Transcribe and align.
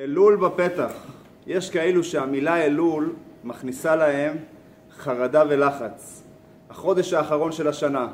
אלול 0.00 0.36
בפתח. 0.36 0.92
יש 1.46 1.70
כאלו 1.70 2.04
שהמילה 2.04 2.64
אלול 2.64 3.12
מכניסה 3.44 3.96
להם 3.96 4.36
חרדה 4.98 5.42
ולחץ. 5.48 6.22
החודש 6.70 7.12
האחרון 7.12 7.52
של 7.52 7.68
השנה. 7.68 8.08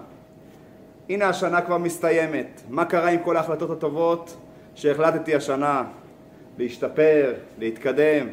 הנה 1.08 1.28
השנה 1.28 1.60
כבר 1.60 1.78
מסתיימת. 1.78 2.62
מה 2.68 2.84
קרה 2.84 3.08
עם 3.08 3.18
כל 3.24 3.36
ההחלטות 3.36 3.70
הטובות 3.70 4.36
שהחלטתי 4.74 5.34
השנה? 5.34 5.84
להשתפר, 6.58 7.34
להתקדם, 7.58 8.26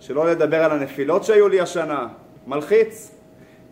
שלא 0.00 0.30
לדבר 0.30 0.64
על 0.64 0.70
הנפילות 0.70 1.24
שהיו 1.24 1.48
לי 1.48 1.60
השנה. 1.60 2.08
מלחיץ. 2.46 3.14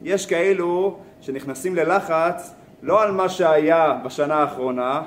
יש 0.02 0.26
כאלו 0.26 0.98
שנכנסים 1.20 1.74
ללחץ 1.74 2.54
לא 2.82 3.02
על 3.02 3.12
מה 3.12 3.28
שהיה 3.28 3.98
בשנה 4.04 4.34
האחרונה, 4.34 5.02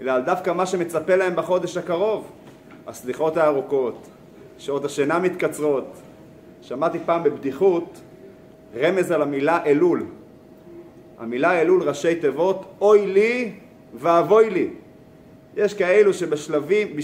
אלא 0.00 0.12
על 0.12 0.22
דווקא 0.22 0.50
מה 0.50 0.66
שמצפה 0.66 1.16
להם 1.16 1.36
בחודש 1.36 1.76
הקרוב. 1.76 2.41
הסליחות 2.92 3.36
הארוכות, 3.36 4.08
שעות 4.58 4.84
השינה 4.84 5.18
מתקצרות. 5.18 5.84
שמעתי 6.62 6.98
פעם 7.06 7.22
בבדיחות 7.22 8.00
רמז 8.76 9.10
על 9.10 9.22
המילה 9.22 9.64
אלול. 9.66 10.06
המילה 11.18 11.60
אלול 11.60 11.82
ראשי 11.82 12.14
תיבות 12.14 12.64
אוי 12.80 13.06
לי 13.06 13.52
ואבוי 13.94 14.50
לי. 14.50 14.68
יש 15.56 15.74
כאלו 15.74 16.14
שבשלבים, 16.14 16.96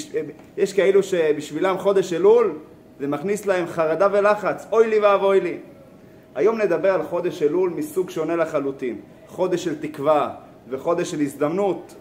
יש 0.57 0.73
כאלו 0.73 1.03
שבשבילם 1.03 1.79
חודש 1.79 2.13
אלול 2.13 2.59
זה 3.01 3.07
מכניס 3.07 3.47
להם 3.47 3.67
חרדה 3.67 4.09
ולחץ, 4.13 4.67
אוי 4.73 4.87
לי 4.87 4.99
ואבוי 4.99 5.41
לי. 5.41 5.57
היום 6.35 6.59
נדבר 6.59 6.91
על 6.95 7.03
חודש 7.03 7.43
אלול 7.43 7.71
מסוג 7.71 8.11
שונה 8.11 8.37
לחלוטין, 8.37 9.01
חודש 9.27 9.65
של 9.65 9.81
תקווה 9.81 10.35
וחודש 10.69 11.11
של 11.11 11.21
הזדמנות. 11.21 11.95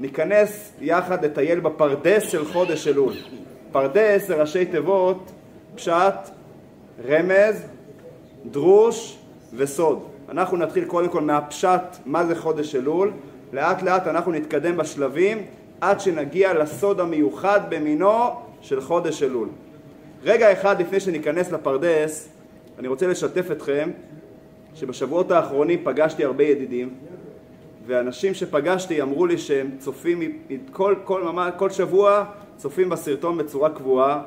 ניכנס 0.00 0.72
יחד 0.80 1.24
לטייל 1.24 1.60
בפרדס 1.60 2.22
של 2.22 2.44
חודש 2.44 2.88
אלול. 2.88 3.12
פרדס 3.72 4.26
זה 4.26 4.34
ראשי 4.34 4.64
תיבות, 4.64 5.32
פשט, 5.74 6.30
רמז, 7.08 7.62
דרוש 8.50 9.18
וסוד. 9.56 10.02
אנחנו 10.28 10.56
נתחיל 10.56 10.84
קודם 10.84 11.08
כל 11.08 11.20
מהפשט, 11.20 11.82
מה 12.06 12.24
זה 12.24 12.36
חודש 12.36 12.74
אלול, 12.74 13.12
לאט 13.52 13.82
לאט 13.82 14.06
אנחנו 14.06 14.32
נתקדם 14.32 14.76
בשלבים 14.76 15.42
עד 15.80 16.00
שנגיע 16.00 16.54
לסוד 16.54 17.00
המיוחד 17.00 17.60
במינו 17.68 18.30
של 18.60 18.80
חודש 18.80 19.22
אלול. 19.22 19.48
רגע 20.24 20.52
אחד 20.52 20.80
לפני 20.80 21.00
שניכנס 21.00 21.52
לפרדס, 21.52 22.28
אני 22.78 22.88
רוצה 22.88 23.06
לשתף 23.06 23.50
אתכם 23.50 23.90
שבשבועות 24.74 25.30
האחרונים 25.30 25.80
פגשתי 25.84 26.24
הרבה 26.24 26.44
ידידים 26.44 26.94
ואנשים 27.86 28.34
שפגשתי 28.34 29.02
אמרו 29.02 29.26
לי 29.26 29.38
שהם 29.38 29.70
צופים 29.78 30.38
כל, 30.72 30.94
כל, 31.04 31.22
כל 31.56 31.70
שבוע 31.70 32.24
צופים 32.56 32.88
בסרטון 32.88 33.38
בצורה 33.38 33.70
קבועה 33.70 34.22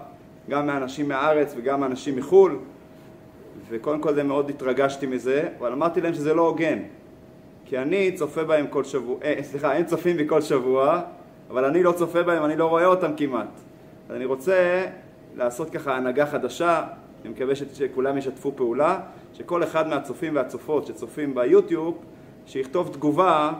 גם 0.49 0.67
מאנשים 0.67 1.07
מהארץ 1.07 1.53
וגם 1.57 1.79
מאנשים 1.79 2.15
מחו"ל 2.15 2.57
וקודם 3.69 4.01
כל 4.01 4.13
זה 4.13 4.23
מאוד 4.23 4.49
התרגשתי 4.49 5.05
מזה 5.05 5.49
אבל 5.59 5.71
אמרתי 5.71 6.01
להם 6.01 6.13
שזה 6.13 6.33
לא 6.33 6.41
הוגן. 6.41 6.79
כי 7.65 7.77
אני 7.77 8.11
צופה 8.11 8.43
בהם 8.43 8.67
כל 8.67 8.83
שבוע, 8.83 9.17
אה, 9.23 9.39
סליחה, 9.41 9.73
הם 9.73 9.85
צופים 9.85 10.17
בי 10.17 10.27
כל 10.27 10.41
שבוע 10.41 11.01
אבל 11.49 11.65
אני 11.65 11.83
לא 11.83 11.91
צופה 11.91 12.23
בהם, 12.23 12.45
אני 12.45 12.55
לא 12.55 12.65
רואה 12.65 12.85
אותם 12.85 13.11
כמעט. 13.17 13.47
אז 14.09 14.15
אני 14.15 14.25
רוצה 14.25 14.85
לעשות 15.35 15.69
ככה 15.69 15.95
הנהגה 15.95 16.25
חדשה 16.25 16.83
אני 17.25 17.33
מקווה 17.33 17.53
שכולם 17.55 18.17
ישתפו 18.17 18.51
פעולה, 18.55 18.99
שכל 19.33 19.63
אחד 19.63 19.87
מהצופים 19.87 20.35
והצופות 20.35 20.87
שצופים 20.87 21.35
ביוטיוב, 21.35 21.97
שיכתוב 22.47 22.89
תגובה, 22.93 23.51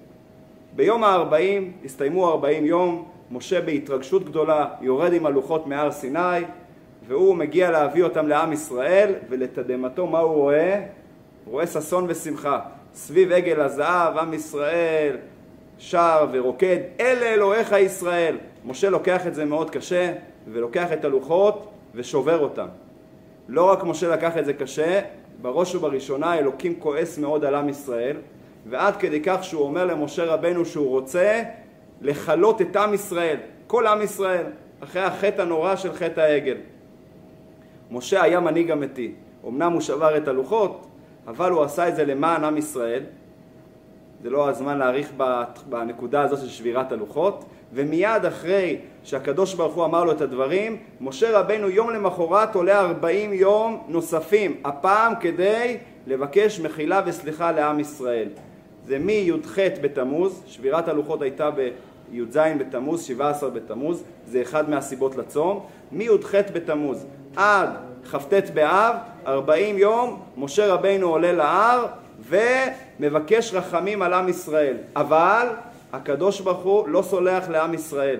ביום 0.75 1.03
הארבעים, 1.03 1.71
הסתיימו 1.85 2.27
ארבעים 2.27 2.65
יום, 2.65 3.14
משה 3.31 3.61
בהתרגשות 3.61 4.25
גדולה 4.25 4.67
יורד 4.81 5.13
עם 5.13 5.25
הלוחות 5.25 5.67
מהר 5.67 5.91
סיני 5.91 6.45
והוא 7.07 7.35
מגיע 7.35 7.71
להביא 7.71 8.03
אותם 8.03 8.27
לעם 8.27 8.53
ישראל 8.53 9.13
ולתדהמתו 9.29 10.07
מה 10.07 10.19
הוא 10.19 10.33
רואה? 10.33 10.75
הוא 11.45 11.51
רואה 11.51 11.67
ששון 11.67 12.05
ושמחה. 12.07 12.59
סביב 12.93 13.31
עגל 13.31 13.61
הזהב 13.61 14.17
עם 14.17 14.33
ישראל 14.33 15.17
שר 15.77 16.27
ורוקד 16.31 16.77
אלה 16.99 17.25
אלוהיך 17.25 17.71
ישראל! 17.71 18.37
משה 18.65 18.89
לוקח 18.89 19.27
את 19.27 19.35
זה 19.35 19.45
מאוד 19.45 19.69
קשה 19.69 20.13
ולוקח 20.47 20.93
את 20.93 21.05
הלוחות 21.05 21.71
ושובר 21.95 22.39
אותם. 22.39 22.67
לא 23.47 23.71
רק 23.71 23.83
משה 23.83 24.07
לקח 24.07 24.37
את 24.37 24.45
זה 24.45 24.53
קשה 24.53 25.01
בראש 25.41 25.75
ובראשונה 25.75 26.37
אלוקים 26.37 26.75
כועס 26.79 27.17
מאוד 27.17 27.45
על 27.45 27.55
עם 27.55 27.69
ישראל 27.69 28.17
ועד 28.69 28.95
כדי 28.95 29.21
כך 29.21 29.43
שהוא 29.43 29.63
אומר 29.63 29.85
למשה 29.85 30.25
רבנו 30.25 30.65
שהוא 30.65 30.89
רוצה 30.89 31.43
לכלות 32.01 32.61
את 32.61 32.75
עם 32.75 32.93
ישראל, 32.93 33.37
כל 33.67 33.87
עם 33.87 34.01
ישראל, 34.01 34.45
אחרי 34.83 35.01
החטא 35.01 35.41
הנורא 35.41 35.75
של 35.75 35.93
חטא 35.93 36.21
העגל. 36.21 36.57
משה 37.91 38.23
היה 38.23 38.39
מנהיג 38.39 38.71
אמיתי, 38.71 39.11
אמנם 39.47 39.71
הוא 39.71 39.81
שבר 39.81 40.17
את 40.17 40.27
הלוחות, 40.27 40.87
אבל 41.27 41.51
הוא 41.51 41.63
עשה 41.63 41.87
את 41.87 41.95
זה 41.95 42.05
למען 42.05 42.43
עם 42.43 42.57
ישראל. 42.57 43.03
זה 44.23 44.29
לא 44.29 44.49
הזמן 44.49 44.77
להאריך 44.77 45.11
בנקודה 45.69 46.21
הזאת 46.21 46.39
של 46.39 46.47
שבירת 46.47 46.91
הלוחות, 46.91 47.45
ומיד 47.73 48.25
אחרי 48.25 48.77
שהקדוש 49.03 49.53
ברוך 49.53 49.75
הוא 49.75 49.85
אמר 49.85 50.03
לו 50.03 50.11
את 50.11 50.21
הדברים, 50.21 50.77
משה 51.01 51.39
רבנו 51.39 51.69
יום 51.69 51.89
למחרת 51.89 52.55
עולה 52.55 52.81
ארבעים 52.81 53.33
יום 53.33 53.83
נוספים, 53.87 54.61
הפעם 54.65 55.13
כדי 55.19 55.77
לבקש 56.07 56.59
מחילה 56.59 57.01
וסליחה 57.05 57.51
לעם 57.51 57.79
ישראל. 57.79 58.29
זה 58.87 58.99
מי"ח 58.99 59.59
בתמוז, 59.81 60.43
שבירת 60.47 60.87
הלוחות 60.87 61.21
הייתה 61.21 61.51
בי"ז 61.51 62.37
בתמוז, 62.59 63.03
17 63.03 63.49
בתמוז, 63.49 64.03
זה 64.27 64.41
אחד 64.41 64.69
מהסיבות 64.69 65.15
לצום, 65.15 65.65
מי"ח 65.91 66.35
בתמוז 66.53 67.05
עד 67.35 67.69
כ"ט 68.11 68.33
באב, 68.53 68.95
40 69.27 69.77
יום, 69.77 70.21
משה 70.37 70.73
רבינו 70.73 71.07
עולה 71.07 71.31
להר 71.31 71.85
ומבקש 72.19 73.53
רחמים 73.53 74.01
על 74.01 74.13
עם 74.13 74.29
ישראל, 74.29 74.77
אבל 74.95 75.47
הקדוש 75.93 76.41
ברוך 76.41 76.63
הוא 76.63 76.87
לא 76.87 77.01
סולח 77.01 77.49
לעם 77.49 77.73
ישראל. 77.73 78.19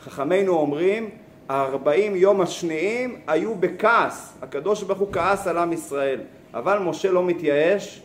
חכמינו 0.00 0.52
אומרים, 0.52 1.10
הארבעים 1.48 2.16
יום 2.16 2.40
השניים 2.40 3.16
היו 3.26 3.54
בכעס, 3.54 4.38
הקדוש 4.42 4.82
ברוך 4.82 4.98
הוא 4.98 5.08
כעס 5.12 5.46
על 5.46 5.58
עם 5.58 5.72
ישראל, 5.72 6.20
אבל 6.54 6.78
משה 6.78 7.10
לא 7.10 7.24
מתייאש 7.24 8.02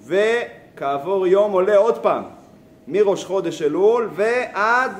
ו... 0.00 0.16
כעבור 0.76 1.26
יום 1.26 1.52
עולה 1.52 1.76
עוד 1.76 1.98
פעם, 1.98 2.22
מראש 2.88 3.24
חודש 3.24 3.62
אלול 3.62 4.08
ועד 4.12 4.92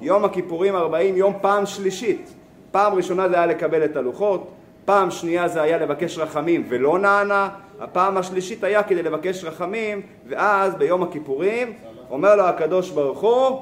יום 0.00 0.24
הכיפורים 0.24 0.76
40 0.76 1.16
יום 1.16 1.34
פעם 1.40 1.66
שלישית. 1.66 2.34
פעם 2.70 2.94
ראשונה 2.94 3.28
זה 3.28 3.34
היה 3.34 3.46
לקבל 3.46 3.84
את 3.84 3.96
הלוחות, 3.96 4.50
פעם 4.84 5.10
שנייה 5.10 5.48
זה 5.48 5.62
היה 5.62 5.78
לבקש 5.78 6.18
רחמים 6.18 6.66
ולא 6.68 6.98
נענה, 6.98 7.48
הפעם 7.80 8.16
השלישית 8.16 8.64
היה 8.64 8.82
כדי 8.82 9.02
לבקש 9.02 9.44
רחמים 9.44 10.02
ואז 10.26 10.74
ביום 10.74 11.02
הכיפורים 11.02 11.72
אומר 12.10 12.36
לו 12.36 12.42
הקדוש 12.42 12.90
ברוך 12.90 13.20
הוא 13.20 13.60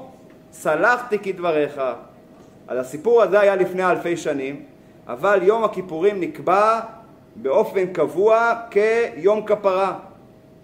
סלחתי 0.51 1.19
כדבריך. 1.19 1.81
אז 2.67 2.77
הסיפור 2.79 3.21
הזה 3.21 3.39
היה 3.39 3.55
לפני 3.55 3.85
אלפי 3.85 4.17
שנים 4.17 4.63
אבל 5.07 5.39
יום 5.43 5.63
הכיפורים 5.63 6.19
נקבע 6.19 6.79
באופן 7.35 7.85
קבוע 7.85 8.53
כיום 8.69 9.45
כפרה 9.45 9.93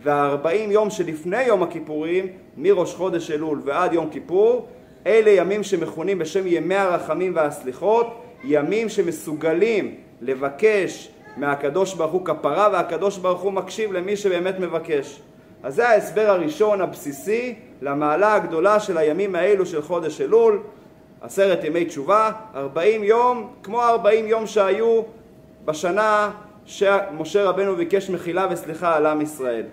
והארבעים 0.03 0.71
יום 0.71 0.89
שלפני 0.89 1.43
יום 1.43 1.63
הכיפורים, 1.63 2.27
מראש 2.57 2.95
חודש 2.95 3.31
אלול 3.31 3.61
ועד 3.65 3.93
יום 3.93 4.09
כיפור, 4.09 4.67
אלה 5.07 5.29
ימים 5.29 5.63
שמכונים 5.63 6.19
בשם 6.19 6.47
ימי 6.47 6.75
הרחמים 6.75 7.35
והסליחות, 7.35 8.21
ימים 8.43 8.89
שמסוגלים 8.89 9.95
לבקש 10.21 11.11
מהקדוש 11.37 11.93
ברוך 11.93 12.11
הוא 12.11 12.25
כפרה 12.25 12.69
והקדוש 12.73 13.17
ברוך 13.17 13.41
הוא 13.41 13.53
מקשיב 13.53 13.93
למי 13.93 14.17
שבאמת 14.17 14.59
מבקש. 14.59 15.21
אז 15.63 15.75
זה 15.75 15.89
ההסבר 15.89 16.29
הראשון 16.29 16.81
הבסיסי 16.81 17.55
למעלה 17.81 18.33
הגדולה 18.33 18.79
של 18.79 18.97
הימים 18.97 19.35
האלו 19.35 19.65
של 19.65 19.81
חודש 19.81 20.21
אלול, 20.21 20.61
עשרת 21.21 21.63
ימי 21.63 21.85
תשובה, 21.85 22.31
ארבעים 22.55 23.03
יום, 23.03 23.49
כמו 23.63 23.83
ארבעים 23.83 24.27
יום 24.27 24.47
שהיו 24.47 25.01
בשנה 25.65 26.31
שמשה 26.65 27.43
רבנו 27.43 27.75
ביקש 27.75 28.09
מחילה 28.09 28.47
וסליחה 28.51 28.95
על 28.95 29.05
עם 29.05 29.21
ישראל. 29.21 29.65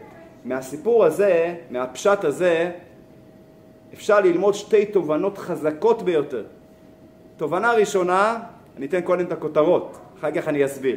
מהסיפור 0.44 1.04
הזה, 1.04 1.54
מהפשט 1.70 2.24
הזה, 2.24 2.70
אפשר 3.94 4.20
ללמוד 4.20 4.54
שתי 4.54 4.86
תובנות 4.86 5.38
חזקות 5.38 6.02
ביותר. 6.02 6.44
תובנה 7.36 7.72
ראשונה, 7.72 8.38
אני 8.76 8.86
אתן 8.86 9.00
קודם 9.00 9.24
את 9.24 9.32
הכותרות, 9.32 9.98
אחר 10.18 10.30
כך 10.30 10.48
אני 10.48 10.64
אסביר. 10.64 10.96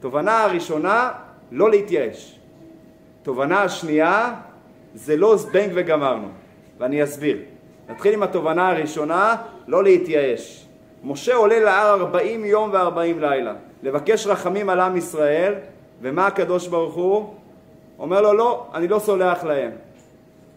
תובנה 0.00 0.44
הראשונה, 0.44 1.10
לא 1.52 1.70
להתייאש. 1.70 2.38
תובנה 3.22 3.62
השנייה, 3.62 4.34
זה 4.94 5.16
לא 5.16 5.36
זבנג 5.36 5.70
וגמרנו, 5.74 6.28
ואני 6.78 7.04
אסביר. 7.04 7.38
נתחיל 7.88 8.14
עם 8.14 8.22
התובנה 8.22 8.68
הראשונה, 8.68 9.36
לא 9.66 9.84
להתייאש. 9.84 10.66
משה 11.04 11.34
עולה 11.34 11.60
להר 11.60 11.90
ארבעים 11.90 12.44
יום 12.44 12.70
וארבעים 12.72 13.20
לילה, 13.20 13.54
לבקש 13.82 14.26
רחמים 14.26 14.70
על 14.70 14.80
עם 14.80 14.96
ישראל, 14.96 15.54
ומה 16.02 16.26
הקדוש 16.26 16.68
ברוך 16.68 16.94
הוא? 16.94 17.34
אומר 18.02 18.20
לו, 18.20 18.32
לא, 18.32 18.66
אני 18.74 18.88
לא 18.88 18.98
סולח 18.98 19.44
להם. 19.44 19.70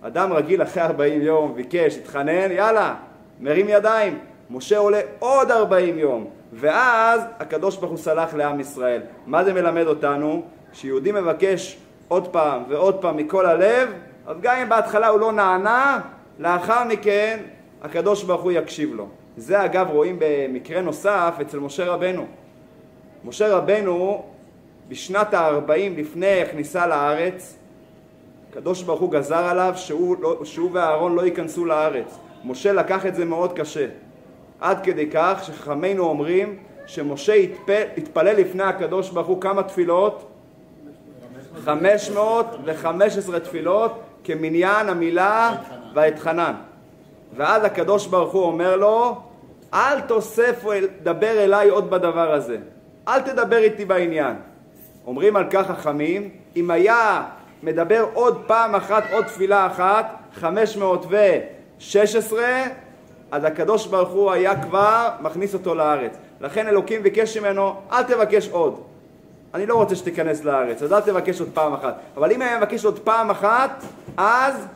אדם 0.01 0.33
רגיל 0.33 0.63
אחרי 0.63 0.83
ארבעים 0.83 1.21
יום, 1.21 1.55
ביקש, 1.55 1.97
התחנן, 1.97 2.51
יאללה, 2.51 2.95
מרים 3.39 3.65
ידיים. 3.69 4.19
משה 4.49 4.77
עולה 4.77 5.01
עוד 5.19 5.51
ארבעים 5.51 5.99
יום, 5.99 6.27
ואז 6.53 7.21
הקדוש 7.39 7.77
ברוך 7.77 7.91
הוא 7.91 7.97
סלח 7.97 8.33
לעם 8.33 8.59
ישראל. 8.59 9.01
מה 9.25 9.43
זה 9.43 9.53
מלמד 9.53 9.87
אותנו? 9.87 10.43
כשיהודי 10.71 11.11
מבקש 11.11 11.77
עוד 12.07 12.27
פעם 12.27 12.63
ועוד 12.69 13.01
פעם 13.01 13.17
מכל 13.17 13.45
הלב, 13.45 13.89
אז 14.27 14.37
גם 14.41 14.57
אם 14.57 14.69
בהתחלה 14.69 15.07
הוא 15.07 15.19
לא 15.19 15.31
נענה, 15.31 16.01
לאחר 16.39 16.83
מכן 16.83 17.39
הקדוש 17.83 18.23
ברוך 18.23 18.41
הוא 18.41 18.51
יקשיב 18.51 18.93
לו. 18.95 19.07
זה 19.37 19.65
אגב 19.65 19.89
רואים 19.89 20.17
במקרה 20.19 20.81
נוסף 20.81 21.33
אצל 21.41 21.59
משה 21.59 21.85
רבנו. 21.85 22.25
משה 23.25 23.55
רבנו 23.55 24.23
בשנת 24.87 25.33
הארבעים 25.33 25.97
לפני 25.97 26.41
הכניסה 26.41 26.87
לארץ, 26.87 27.57
הקדוש 28.49 28.83
ברוך 28.83 29.01
הוא 29.01 29.11
גזר 29.11 29.35
עליו 29.45 29.73
שהוא, 29.75 30.17
לא, 30.21 30.41
שהוא 30.43 30.69
ואהרון 30.73 31.15
לא 31.15 31.25
ייכנסו 31.25 31.65
לארץ. 31.65 32.17
משה 32.43 32.73
לקח 32.73 33.05
את 33.05 33.15
זה 33.15 33.25
מאוד 33.25 33.53
קשה. 33.53 33.87
עד 34.59 34.83
כדי 34.83 35.09
כך 35.13 35.43
שחכמינו 35.43 36.03
אומרים 36.03 36.57
שמשה 36.85 37.33
התפל, 37.33 37.83
התפלל 37.97 38.35
לפני 38.35 38.63
הקדוש 38.63 39.09
ברוך 39.09 39.27
הוא 39.27 39.41
כמה 39.41 39.63
תפילות? 39.63 40.31
515 41.63 43.39
תפילות 43.39 43.99
כמניין 44.23 44.89
המילה 44.89 45.55
ואתחנן. 45.93 46.53
ואז 47.35 47.63
הקדוש 47.63 48.07
ברוך 48.07 48.33
הוא 48.33 48.43
אומר 48.43 48.75
לו, 48.75 49.21
אל 49.73 50.01
תוסף 50.01 50.63
דבר 51.03 51.43
אליי 51.43 51.69
עוד 51.69 51.89
בדבר 51.89 52.33
הזה. 52.33 52.57
אל 53.07 53.21
תדבר 53.21 53.57
איתי 53.57 53.85
בעניין. 53.85 54.35
אומרים 55.07 55.35
על 55.35 55.45
כך 55.51 55.67
חכמים, 55.67 56.29
אם 56.55 56.71
היה 56.71 57.23
מדבר 57.63 58.05
עוד 58.13 58.43
פעם 58.47 58.75
אחת, 58.75 59.03
עוד 59.11 59.25
תפילה 59.25 59.67
אחת, 59.67 60.15
516, 60.33 62.43
אז 63.31 63.43
הקדוש 63.43 63.87
ברוך 63.87 64.09
הוא 64.09 64.31
היה 64.31 64.63
כבר 64.63 65.09
מכניס 65.21 65.53
אותו 65.53 65.75
לארץ. 65.75 66.11
לכן 66.41 66.67
אלוקים 66.67 67.03
ביקש 67.03 67.37
ממנו, 67.37 67.75
אל 67.91 68.03
תבקש 68.03 68.49
עוד. 68.49 68.81
אני 69.53 69.65
לא 69.65 69.75
רוצה 69.75 69.95
שתיכנס 69.95 70.43
לארץ, 70.43 70.81
אז 70.81 70.93
אל 70.93 71.01
תבקש 71.01 71.39
עוד 71.39 71.49
פעם 71.53 71.73
אחת. 71.73 71.95
אבל 72.17 72.31
אם 72.31 72.41
היה 72.41 72.57
מבקש 72.57 72.85
עוד 72.85 72.99
פעם 72.99 73.29
אחת, 73.29 73.83
אז 74.17 74.67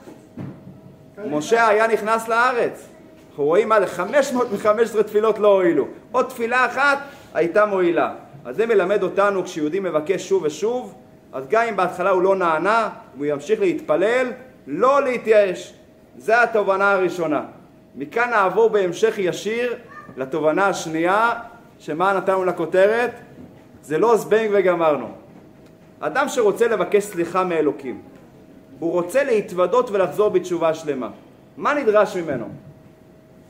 משה 1.26 1.68
היה 1.68 1.88
נכנס 1.88 2.28
לארץ. 2.28 2.88
אנחנו 3.30 3.44
רואים 3.44 3.70
מה 3.70 3.80
זה 3.80 3.88
515 3.88 5.04
תפילות 5.04 5.40
לא 5.40 5.48
הועילו. 5.48 5.88
עוד 6.12 6.26
תפילה 6.26 6.66
אחת 6.66 6.98
הייתה 7.34 7.66
מועילה. 7.66 8.12
אז 8.50 8.56
זה 8.56 8.66
מלמד 8.66 9.04
אותנו 9.04 9.44
כשיהודי 9.44 9.80
מבקש 9.80 10.30
שוב 10.30 10.44
ושוב, 10.44 10.96
אז 11.34 11.44
גם 11.50 11.64
אם 11.70 11.76
בהתחלה 11.76 12.10
הוא 12.10 12.22
לא 12.22 12.36
נענה, 12.36 12.90
הוא 13.18 13.26
ימשיך 13.26 13.60
להתפלל, 13.60 14.32
לא 14.68 15.04
להתייאש. 15.04 15.74
זה 16.18 16.44
התובנה 16.44 16.92
הראשונה. 16.92 17.44
מכאן 17.96 18.30
נעבור 18.30 18.70
בהמשך 18.70 19.16
ישיר 19.18 19.76
לתובנה 20.18 20.68
השנייה, 20.68 21.32
שמה 21.80 22.14
נתנו 22.14 22.46
לכותרת? 22.46 23.12
זה 23.84 23.98
לא 23.98 24.18
זבנג 24.18 24.50
וגמרנו. 24.54 25.08
אדם 26.00 26.30
שרוצה 26.30 26.68
לבקש 26.68 27.04
סליחה 27.04 27.44
מאלוקים, 27.44 28.02
הוא 28.80 28.92
רוצה 28.92 29.24
להתוודות 29.24 29.92
ולחזור 29.92 30.30
בתשובה 30.30 30.74
שלמה. 30.74 31.10
מה 31.58 31.74
נדרש 31.74 32.18
ממנו? 32.18 32.50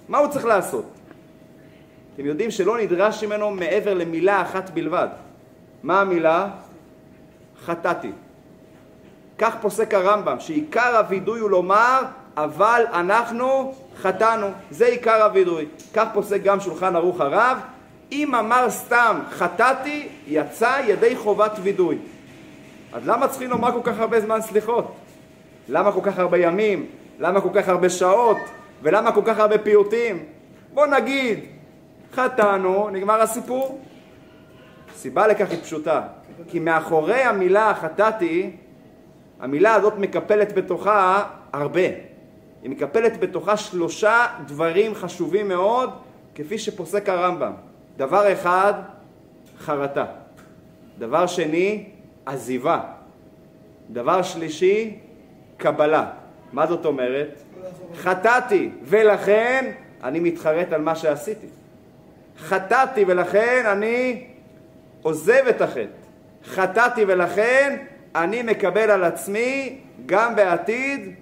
מה 0.09 0.17
הוא 0.17 0.27
צריך 0.27 0.45
לעשות? 0.45 0.85
אתם 2.19 2.27
יודעים 2.27 2.51
שלא 2.51 2.77
נדרש 2.77 3.23
ממנו 3.23 3.51
מעבר 3.51 3.93
למילה 3.93 4.41
אחת 4.41 4.69
בלבד. 4.69 5.07
מה 5.83 6.01
המילה? 6.01 6.47
חטאתי. 7.65 8.11
כך 9.37 9.55
פוסק 9.61 9.93
הרמב"ם, 9.93 10.39
שעיקר 10.39 10.97
הווידוי 10.97 11.39
הוא 11.39 11.49
לומר, 11.49 12.01
אבל 12.37 12.85
אנחנו 12.93 13.73
חטאנו. 13.97 14.47
זה 14.71 14.85
עיקר 14.85 15.23
הווידוי. 15.23 15.65
כך 15.93 16.07
פוסק 16.13 16.43
גם 16.43 16.59
שולחן 16.59 16.95
ערוך 16.95 17.21
הרב, 17.21 17.57
אם 18.11 18.35
אמר 18.35 18.69
סתם 18.69 19.19
חטאתי, 19.29 20.07
יצא 20.27 20.81
ידי 20.87 21.15
חובת 21.15 21.51
וידוי. 21.63 21.97
אז 22.93 23.07
למה 23.07 23.27
צריכים 23.27 23.49
לומר 23.49 23.71
כל 23.71 23.91
כך 23.91 23.99
הרבה 23.99 24.21
זמן 24.21 24.41
סליחות? 24.41 24.95
למה 25.69 25.91
כל 25.91 26.01
כך 26.03 26.19
הרבה 26.19 26.37
ימים? 26.37 26.85
למה 27.19 27.41
כל 27.41 27.49
כך 27.53 27.69
הרבה 27.69 27.89
שעות? 27.89 28.37
ולמה 28.81 29.11
כל 29.11 29.21
כך 29.25 29.39
הרבה 29.39 29.57
פיוטים? 29.57 30.25
בוא 30.73 30.85
נגיד, 30.85 31.58
חטאנו, 32.13 32.89
נגמר 32.89 33.21
הסיפור. 33.21 33.81
הסיבה 34.93 35.27
לכך 35.27 35.51
היא 35.51 35.61
פשוטה, 35.61 36.01
כי 36.47 36.59
מאחורי 36.59 37.21
המילה 37.21 37.73
חטאתי, 37.81 38.51
המילה 39.39 39.73
הזאת 39.73 39.93
מקפלת 39.97 40.53
בתוכה 40.53 41.23
הרבה. 41.53 41.81
היא 42.61 42.69
מקפלת 42.69 43.19
בתוכה 43.19 43.57
שלושה 43.57 44.27
דברים 44.45 44.95
חשובים 44.95 45.47
מאוד, 45.47 45.89
כפי 46.35 46.57
שפוסק 46.57 47.09
הרמב"ם. 47.09 47.53
דבר 47.97 48.33
אחד, 48.33 48.73
חרטה. 49.59 50.05
דבר 50.97 51.27
שני, 51.27 51.89
עזיבה. 52.25 52.81
דבר 53.89 54.21
שלישי, 54.21 54.97
קבלה. 55.57 56.05
מה 56.53 56.67
זאת 56.67 56.85
אומרת? 56.85 57.39
חטאתי, 57.95 58.69
ולכן 58.83 59.71
אני 60.03 60.19
מתחרט 60.19 60.73
על 60.73 60.81
מה 60.81 60.95
שעשיתי. 60.95 61.47
חטאתי 62.39 63.03
ולכן 63.07 63.63
אני 63.65 64.23
עוזב 65.01 65.43
את 65.49 65.61
החטא. 65.61 65.99
חטאתי 66.45 67.03
ולכן 67.07 67.77
אני 68.15 68.41
מקבל 68.41 68.91
על 68.91 69.03
עצמי 69.03 69.79
גם 70.05 70.35
בעתיד 70.35 71.13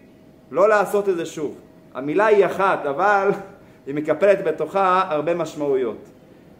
לא 0.52 0.70
לעשות 0.70 1.10
את 1.10 1.18
זה 1.18 1.26
שוב. 1.26 1.56
המילה 1.94 2.26
היא 2.26 2.46
אחת, 2.46 2.86
אבל 2.86 3.30
היא 3.88 3.96
מקפלת 3.96 4.44
בתוכה 4.44 5.04
הרבה 5.10 5.36
משמעויות. 5.36 6.10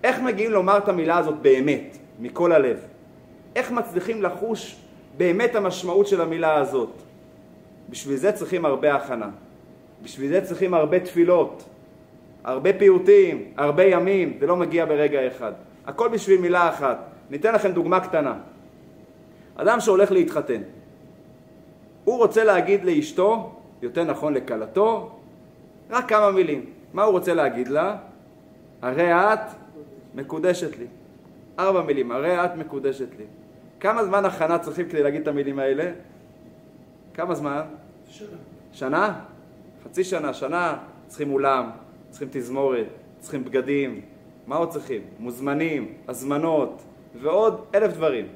איך 0.04 0.20
מגיעים 0.20 0.52
לומר 0.52 0.78
את 0.78 0.90
המילה 0.90 1.18
הזאת 1.18 1.36
באמת, 1.36 1.98
מכל 2.20 2.52
הלב? 2.52 2.78
איך 3.56 3.72
מצליחים 3.72 4.24
לחוש 4.24 4.76
באמת 5.18 5.56
המשמעות 5.56 6.08
של 6.08 6.22
המילה 6.22 6.56
הזאת? 6.56 6.92
בשביל 7.90 8.18
זה 8.18 8.32
צריכים 8.32 8.66
הרבה 8.66 8.96
הכנה. 8.96 9.30
בשביל 10.04 10.30
זה 10.30 10.42
צריכים 10.42 10.74
הרבה 10.74 11.00
תפילות, 11.00 11.64
הרבה 12.48 12.74
פיוטים, 12.74 13.52
הרבה 13.58 13.84
ימים, 13.84 14.38
זה 14.40 14.48
לא 14.48 14.56
מגיע 14.56 14.86
ברגע 14.86 15.28
אחד. 15.28 15.52
הכל 15.86 16.10
בשביל 16.10 16.42
מילה 16.42 16.70
אחת. 16.70 16.98
ניתן 17.30 17.54
לכם 17.54 17.72
דוגמה 17.72 18.00
קטנה. 18.00 18.36
אדם 19.56 19.80
שהולך 19.80 20.12
להתחתן, 20.12 20.62
הוא 22.04 22.18
רוצה 22.18 22.44
להגיד 22.44 22.86
לאשתו, 22.86 23.56
יותר 23.82 24.04
נכון 24.04 24.34
לכלתו, 24.34 25.12
רק 25.90 26.10
כמה 26.10 26.32
מילים. 26.32 26.66
מה 26.94 27.04
הוא 27.04 27.12
רוצה 27.12 27.34
להגיד 27.34 27.68
לה? 27.68 27.96
הרי 28.82 29.14
את 29.14 29.40
מקודשת 30.16 30.78
לי. 30.78 30.86
ארבע 31.60 31.82
מילים, 31.82 32.12
הרי 32.12 32.46
את 32.46 32.56
מקודשת 32.56 33.10
לי. 33.20 33.26
כמה 33.80 34.06
זמן 34.06 34.26
הכנה 34.26 34.60
צריכים 34.60 34.90
כדי 34.90 35.04
להגיד 35.04 35.22
את 35.22 35.28
המילים 35.28 35.60
האלה? 35.60 35.92
כמה 37.14 37.36
זמן? 37.36 37.62
שנה. 38.10 38.28
שנה? 38.72 39.20
חצי 39.84 40.04
שנה, 40.04 40.34
שנה, 40.34 40.78
צריכים 41.08 41.34
אולם, 41.34 41.70
צריכים 42.10 42.28
תזמורת, 42.32 42.86
צריכים 43.20 43.44
בגדים, 43.44 44.02
מה 44.48 44.56
עוד 44.56 44.70
צריכים? 44.70 45.02
מוזמנים, 45.20 45.94
הזמנות 46.08 46.82
ועוד 47.22 47.66
אלף 47.76 47.94
דברים. 47.94 48.28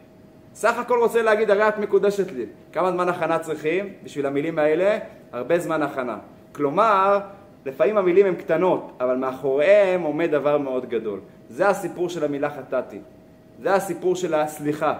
סך 0.53 0.77
הכל 0.77 0.99
רוצה 0.99 1.21
להגיד, 1.21 1.51
הרי 1.51 1.67
את 1.67 1.77
מקודשת 1.77 2.31
לי. 2.31 2.45
כמה 2.73 2.91
זמן 2.91 3.09
הכנה 3.09 3.39
צריכים 3.39 3.93
בשביל 4.03 4.25
המילים 4.25 4.59
האלה? 4.59 4.97
הרבה 5.31 5.59
זמן 5.59 5.81
הכנה. 5.81 6.17
כלומר, 6.51 7.19
לפעמים 7.65 7.97
המילים 7.97 8.25
הן 8.25 8.35
קטנות, 8.35 8.91
אבל 8.99 9.15
מאחוריהן 9.15 10.01
עומד 10.01 10.31
דבר 10.31 10.57
מאוד 10.57 10.89
גדול. 10.89 11.19
זה 11.49 11.69
הסיפור 11.69 12.09
של 12.09 12.23
המילה 12.23 12.49
חטאתי. 12.49 12.99
זה 13.61 13.73
הסיפור 13.73 14.15
של 14.15 14.33
הסליחה. 14.33 14.93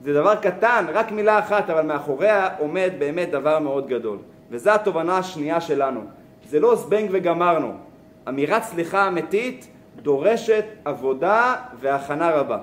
זה 0.00 0.14
דבר 0.14 0.34
קטן, 0.34 0.84
רק 0.92 1.12
מילה 1.12 1.38
אחת, 1.38 1.70
אבל 1.70 1.86
מאחוריה 1.86 2.48
עומד 2.58 2.90
באמת 2.98 3.30
דבר 3.30 3.58
מאוד 3.58 3.88
גדול. 3.88 4.18
וזו 4.50 4.70
התובנה 4.70 5.18
השנייה 5.18 5.60
שלנו. 5.60 6.00
זה 6.48 6.60
לא 6.60 6.76
זבנג 6.76 7.08
וגמרנו. 7.12 7.72
אמירת 8.28 8.62
סליחה 8.62 9.08
אמיתית 9.08 9.68
דורשת 10.02 10.64
עבודה 10.84 11.54
והכנה 11.80 12.30
רבה. 12.30 12.58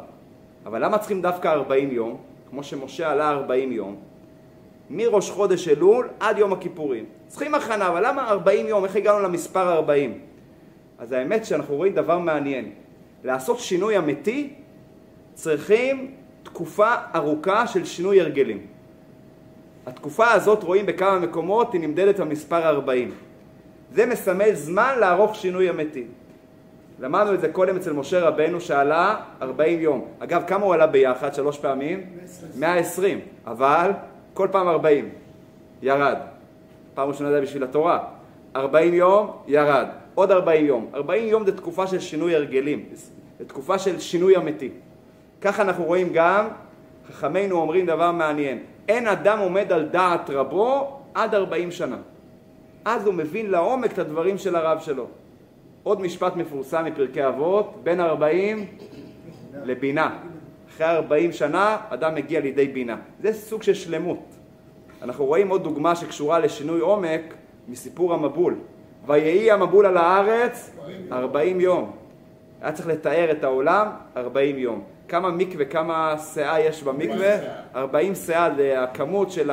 אבל 0.66 0.86
למה 0.86 0.98
צריכים 0.98 1.22
דווקא 1.22 1.48
40 1.48 1.92
יום? 1.92 2.18
כמו 2.50 2.64
שמשה 2.64 3.12
עלה 3.12 3.30
40 3.30 3.72
יום. 3.72 3.96
מראש 4.90 5.30
חודש 5.30 5.68
אלול 5.68 6.10
עד 6.20 6.38
יום 6.38 6.54
הכיפורים. 6.54 7.06
צריכים 7.28 7.56
הכנה, 7.56 7.88
אבל 7.88 8.08
למה 8.08 8.30
40 8.30 8.68
יום? 8.68 8.84
איך 8.86 8.96
הגענו 8.96 9.20
למספר 9.20 9.74
40? 9.74 10.20
אז 11.00 11.12
האמת 11.12 11.46
שאנחנו 11.46 11.76
רואים 11.76 11.94
דבר 11.94 12.20
מעניין. 12.20 12.72
לעשות 13.24 13.60
שינוי 13.60 13.98
אמיתי 13.98 14.54
צריכים 15.34 16.12
תקופה 16.44 16.94
ארוכה 17.16 17.68
של 17.68 17.86
שינוי 17.86 18.22
הרגלים. 18.22 18.60
התקופה 19.86 20.32
הזאת 20.32 20.64
רואים 20.64 20.86
בכמה 20.86 21.20
מקומות, 21.20 21.74
היא 21.74 21.82
נמדדת 21.82 22.20
במספר 22.20 22.68
40. 22.70 23.12
זה 23.96 24.06
מסמל 24.06 24.54
זמן 24.54 24.96
לערוך 25.00 25.36
שינוי 25.36 25.70
אמיתי. 25.70 26.04
למדנו 27.00 27.34
את 27.34 27.42
זה 27.42 27.50
קודם 27.50 27.76
אצל 27.76 27.94
משה 27.94 28.20
רבנו 28.20 28.62
שעלה 28.62 29.16
40 29.42 29.82
יום. 29.82 30.08
אגב, 30.20 30.44
כמה 30.48 30.66
הוא 30.66 30.74
עלה 30.74 30.88
ביחד? 30.88 31.34
שלוש 31.34 31.58
פעמים? 31.58 32.04
120. 32.56 33.20
אבל 33.48 33.92
כל 34.34 34.48
פעם 34.52 34.68
40. 34.68 35.10
ירד. 35.82 36.18
פעם 36.94 37.08
ראשונה 37.08 37.32
זה 37.32 37.42
בשביל 37.42 37.64
התורה. 37.64 38.04
40 38.56 38.94
יום, 38.94 39.32
ירד. 39.48 39.88
עוד 40.16 40.32
40 40.32 40.66
יום. 40.66 40.88
40 40.94 41.28
יום 41.28 41.46
זה 41.46 41.58
תקופה 41.58 41.88
של 41.88 42.00
שינוי 42.00 42.36
הרגלים. 42.36 42.86
זה 43.40 43.46
תקופה 43.46 43.80
של 43.80 44.00
שינוי 44.00 44.38
אמיתי. 44.38 44.70
כך 45.42 45.60
אנחנו 45.60 45.84
רואים 45.84 46.10
גם, 46.14 46.48
חכמינו 47.12 47.56
אומרים 47.56 47.86
דבר 47.86 48.12
מעניין. 48.12 48.60
אין 48.88 49.08
אדם 49.08 49.40
עומד 49.40 49.72
על 49.72 49.86
דעת 49.86 50.30
רבו 50.30 51.00
עד 51.14 51.36
40 51.36 51.72
שנה. 51.72 51.98
אז 52.86 53.06
הוא 53.06 53.14
מבין 53.14 53.52
לעומק 53.52 53.92
את 53.94 54.00
הדברים 54.00 54.38
של 54.38 54.56
הרב 54.56 54.80
שלו. 54.80 55.08
עוד 55.84 56.02
משפט 56.02 56.36
מפורסם 56.36 56.86
מפרקי 56.86 57.28
אבות, 57.28 57.74
בין 57.84 58.00
40 58.00 58.66
לבינה. 59.64 60.18
אחרי 60.70 60.88
40 60.88 61.32
שנה 61.32 61.78
אדם 61.90 62.16
מגיע 62.16 62.40
לידי 62.40 62.68
בינה. 62.68 62.96
זה 63.22 63.34
סוג 63.34 63.64
של 63.64 63.74
שלמות. 63.74 64.20
אנחנו 65.02 65.26
רואים 65.26 65.50
עוד 65.50 65.64
דוגמה 65.64 65.96
שקשורה 65.96 66.40
לשינוי 66.40 66.80
עומק 66.80 67.34
מסיפור 67.68 68.14
המבול. 68.14 68.56
ויהי 69.06 69.52
המבול 69.52 69.86
על 69.86 69.98
הארץ 69.98 70.72
40 71.12 71.62
יום. 71.62 71.92
היה 72.62 72.72
צריך 72.72 72.88
לתאר 72.88 73.32
את 73.32 73.44
העולם 73.44 73.88
40 74.18 74.58
יום. 74.58 74.84
כמה 75.08 75.32
מקווה, 75.32 75.66
כמה 75.66 76.16
שאה 76.34 76.60
יש 76.60 76.84
במקווה? 76.84 77.36
40 77.76 78.16
שאה 78.16 78.50
זה 78.56 78.84
הכמות 78.84 79.32
של 79.32 79.52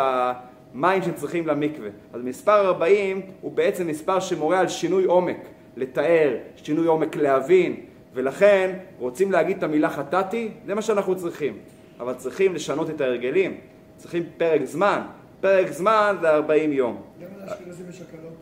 המים 0.74 1.02
שצריכים 1.02 1.46
למקווה. 1.46 1.88
אז 2.12 2.22
מספר 2.22 2.66
40 2.66 3.20
הוא 3.40 3.52
בעצם 3.52 3.86
מספר 3.86 4.20
שמורה 4.20 4.60
על 4.60 4.68
שינוי 4.68 5.04
עומק. 5.04 5.38
לתאר, 5.76 6.36
שינוי 6.56 6.86
עומק 6.86 7.16
להבין, 7.16 7.76
ולכן 8.14 8.78
רוצים 8.98 9.32
להגיד 9.32 9.56
את 9.56 9.62
המילה 9.62 9.90
חטאתי, 9.90 10.50
זה 10.66 10.74
מה 10.74 10.82
שאנחנו 10.82 11.16
צריכים. 11.16 11.58
אבל 12.00 12.14
צריכים 12.14 12.54
לשנות 12.54 12.90
את 12.90 13.00
ההרגלים, 13.00 13.56
צריכים 13.96 14.22
פרק 14.36 14.64
זמן. 14.64 15.00
פרק 15.40 15.72
זמן 15.72 16.16
זה 16.20 16.30
40 16.30 16.72
יום. 16.72 17.02
למה 17.20 17.44
לאשכנזים 17.44 17.86
יש 17.90 18.00
הקלות? 18.00 18.32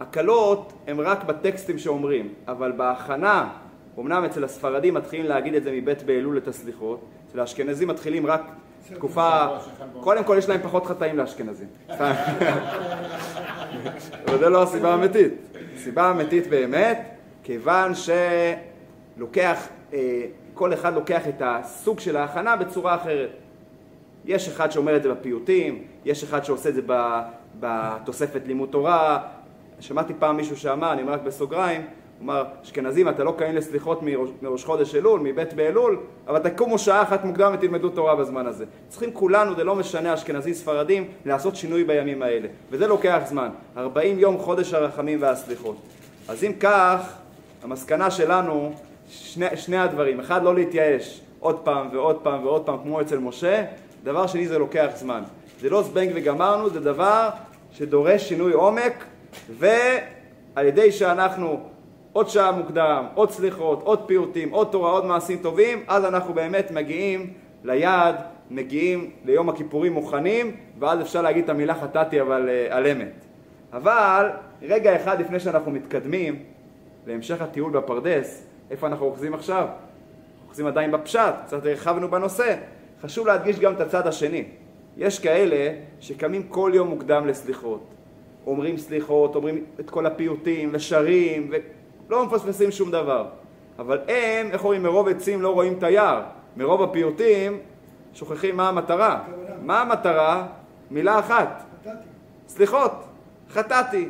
הקלות 0.00 0.72
הן 0.86 1.00
רק 1.00 1.24
בטקסטים 1.24 1.78
שאומרים, 1.78 2.34
אבל 2.48 2.72
בהכנה, 2.72 3.48
אמנם 3.98 4.24
אצל 4.24 4.44
הספרדים 4.44 4.94
מתחילים 4.94 5.26
להגיד 5.26 5.54
את 5.54 5.62
זה 5.62 5.72
מבית 5.72 6.02
באלול 6.02 6.38
את 6.38 6.48
הסליחות, 6.48 7.00
אצל 7.28 7.40
האשכנזים 7.40 7.88
מתחילים 7.88 8.26
רק 8.26 8.42
תקופה, 8.94 9.46
קודם 10.00 10.24
כל 10.24 10.34
יש 10.38 10.48
להם 10.48 10.60
פחות 10.62 10.86
חטאים 10.86 11.16
לאשכנזים. 11.16 11.68
אבל 14.26 14.38
זה 14.38 14.48
לא 14.48 14.62
הסיבה 14.62 14.90
האמיתית. 14.90 15.32
הסיבה 15.76 16.02
האמיתית 16.02 16.46
באמת, 16.46 17.14
כיוון 17.42 17.92
שלוקח, 17.94 19.68
אה, 19.92 20.24
כל 20.54 20.72
אחד 20.72 20.94
לוקח 20.94 21.28
את 21.28 21.42
הסוג 21.44 22.00
של 22.00 22.16
ההכנה 22.16 22.56
בצורה 22.56 22.94
אחרת. 22.94 23.30
יש 24.24 24.48
אחד 24.48 24.70
שאומר 24.70 24.96
את 24.96 25.02
זה 25.02 25.14
בפיוטים, 25.14 25.84
יש 26.04 26.24
אחד 26.24 26.44
שעושה 26.44 26.68
את 26.68 26.74
זה 26.74 26.82
בתוספת 27.60 28.40
לימוד 28.46 28.68
תורה. 28.68 29.22
שמעתי 29.80 30.12
פעם 30.18 30.36
מישהו 30.36 30.56
שאמר, 30.56 30.92
אני 30.92 31.02
אומר 31.02 31.12
רק 31.12 31.22
בסוגריים, 31.22 31.86
אמר, 32.22 32.44
אשכנזים, 32.64 33.08
אתה 33.08 33.24
לא 33.24 33.34
קיים 33.38 33.56
לסליחות 33.56 34.02
מראש, 34.02 34.30
מראש 34.42 34.64
חודש 34.64 34.94
אלול, 34.94 35.20
מבית 35.20 35.52
באלול, 35.52 35.98
אבל 36.26 36.38
תקומו 36.38 36.78
שעה 36.78 37.02
אחת 37.02 37.24
מוקדם 37.24 37.52
ותלמדו 37.54 37.88
תורה 37.88 38.16
בזמן 38.16 38.46
הזה. 38.46 38.64
צריכים 38.88 39.12
כולנו, 39.12 39.54
זה 39.54 39.64
לא 39.64 39.74
משנה, 39.74 40.14
אשכנזים, 40.14 40.54
ספרדים, 40.54 41.08
לעשות 41.24 41.56
שינוי 41.56 41.84
בימים 41.84 42.22
האלה. 42.22 42.48
וזה 42.70 42.86
לוקח 42.86 43.22
זמן. 43.26 43.48
40 43.76 44.18
יום 44.18 44.38
חודש 44.38 44.74
הרחמים 44.74 45.22
והסליחות. 45.22 45.76
אז 46.28 46.44
אם 46.44 46.52
כך, 46.60 47.14
המסקנה 47.62 48.10
שלנו, 48.10 48.72
שני, 49.08 49.56
שני 49.56 49.78
הדברים. 49.78 50.20
אחד, 50.20 50.42
לא 50.42 50.54
להתייאש 50.54 51.20
עוד 51.40 51.58
פעם 51.58 51.88
ועוד 51.92 52.16
פעם 52.22 52.46
ועוד 52.46 52.62
פעם, 52.62 52.78
כמו 52.82 53.00
אצל 53.00 53.18
משה. 53.18 53.64
דבר 54.04 54.26
שני, 54.26 54.48
זה 54.48 54.58
לוקח 54.58 54.88
זמן. 54.94 55.22
זה 55.60 55.70
לא 55.70 55.82
זבנג 55.82 56.10
וגמרנו, 56.14 56.70
זה 56.70 56.80
דבר 56.80 57.28
שדורש 57.72 58.28
שינוי 58.28 58.52
עומק, 58.52 59.04
ועל 59.58 60.66
ידי 60.66 60.92
שאנחנו 60.92 61.67
עוד 62.18 62.28
שעה 62.28 62.52
מוקדם, 62.52 63.04
עוד 63.14 63.30
סליחות, 63.30 63.82
עוד 63.82 64.02
פיוטים, 64.06 64.50
עוד 64.50 64.68
תורה, 64.70 64.90
עוד 64.90 65.04
מעשים 65.04 65.38
טובים, 65.38 65.82
אז 65.88 66.04
אנחנו 66.04 66.34
באמת 66.34 66.70
מגיעים 66.70 67.32
ליעד, 67.64 68.16
מגיעים 68.50 69.10
ליום 69.24 69.48
הכיפורים 69.48 69.92
מוכנים, 69.92 70.56
ואז 70.78 71.00
אפשר 71.00 71.22
להגיד 71.22 71.44
את 71.44 71.50
המילה 71.50 71.74
חטאתי 71.74 72.20
אבל 72.20 72.48
uh, 72.48 72.74
על 72.74 72.86
אמת. 72.86 73.12
אבל 73.72 74.30
רגע 74.62 74.96
אחד 74.96 75.20
לפני 75.20 75.40
שאנחנו 75.40 75.70
מתקדמים 75.70 76.42
להמשך 77.06 77.42
הטיול 77.42 77.72
בפרדס, 77.72 78.46
איפה 78.70 78.86
אנחנו 78.86 79.06
אוחזים 79.06 79.34
עכשיו? 79.34 79.68
אוחזים 80.46 80.66
עדיין 80.66 80.90
בפשט, 80.90 81.34
קצת 81.46 81.66
הרחבנו 81.66 82.08
בנושא. 82.10 82.56
חשוב 83.02 83.26
להדגיש 83.26 83.58
גם 83.58 83.72
את 83.72 83.80
הצד 83.80 84.06
השני. 84.06 84.44
יש 84.96 85.18
כאלה 85.18 85.74
שקמים 86.00 86.42
כל 86.42 86.70
יום 86.74 86.88
מוקדם 86.88 87.26
לסליחות. 87.26 87.84
אומרים 88.46 88.76
סליחות, 88.76 89.34
אומרים 89.34 89.64
את 89.80 89.90
כל 89.90 90.06
הפיוטים, 90.06 90.70
ושרים, 90.72 91.50
ולא 92.08 92.26
מפספסים 92.26 92.70
שום 92.70 92.90
דבר. 92.90 93.26
אבל 93.78 93.98
הם, 94.08 94.50
איך 94.50 94.64
אומרים, 94.64 94.82
מרוב 94.82 95.08
עצים 95.08 95.42
לא 95.42 95.48
רואים 95.48 95.72
את 95.78 95.82
היער. 95.82 96.22
מרוב 96.56 96.82
הפיוטים 96.82 97.58
שוכחים 98.14 98.56
מה 98.56 98.68
המטרה. 98.68 99.20
מה 99.62 99.80
המטרה? 99.80 100.46
מילה 100.90 101.18
אחת. 101.18 101.62
סליחות. 102.48 102.92
חטאתי. 103.50 104.08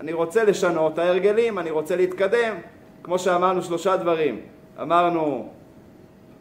אני 0.00 0.12
רוצה 0.12 0.44
לשנות 0.44 0.92
את 0.94 0.98
ההרגלים, 0.98 1.58
אני 1.58 1.70
רוצה 1.70 1.96
להתקדם. 1.96 2.54
כמו 3.02 3.18
שאמרנו, 3.18 3.62
שלושה 3.62 3.96
דברים. 3.96 4.40
אמרנו 4.82 5.48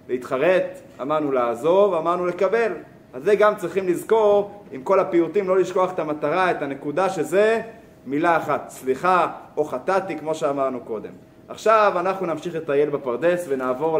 להתחרט, 0.09 0.79
אמרנו 1.01 1.31
לעזוב, 1.31 1.93
אמרנו 1.93 2.25
לקבל. 2.25 2.71
אז 3.13 3.23
זה 3.23 3.35
גם 3.35 3.55
צריכים 3.55 3.87
לזכור, 3.87 4.63
עם 4.71 4.83
כל 4.83 4.99
הפיוטים, 4.99 5.47
לא 5.47 5.57
לשכוח 5.57 5.93
את 5.93 5.99
המטרה, 5.99 6.51
את 6.51 6.61
הנקודה 6.61 7.09
שזה 7.09 7.61
מילה 8.09 8.37
אחת, 8.37 8.69
סליחה 8.69 9.31
או 9.57 9.63
חטאתי, 9.63 10.17
כמו 10.17 10.35
שאמרנו 10.35 10.79
קודם. 10.79 11.11
עכשיו 11.47 11.93
אנחנו 11.99 12.25
נמשיך 12.25 12.55
לטייל 12.55 12.89
בפרדס 12.89 13.45
ונעבור 13.47 13.99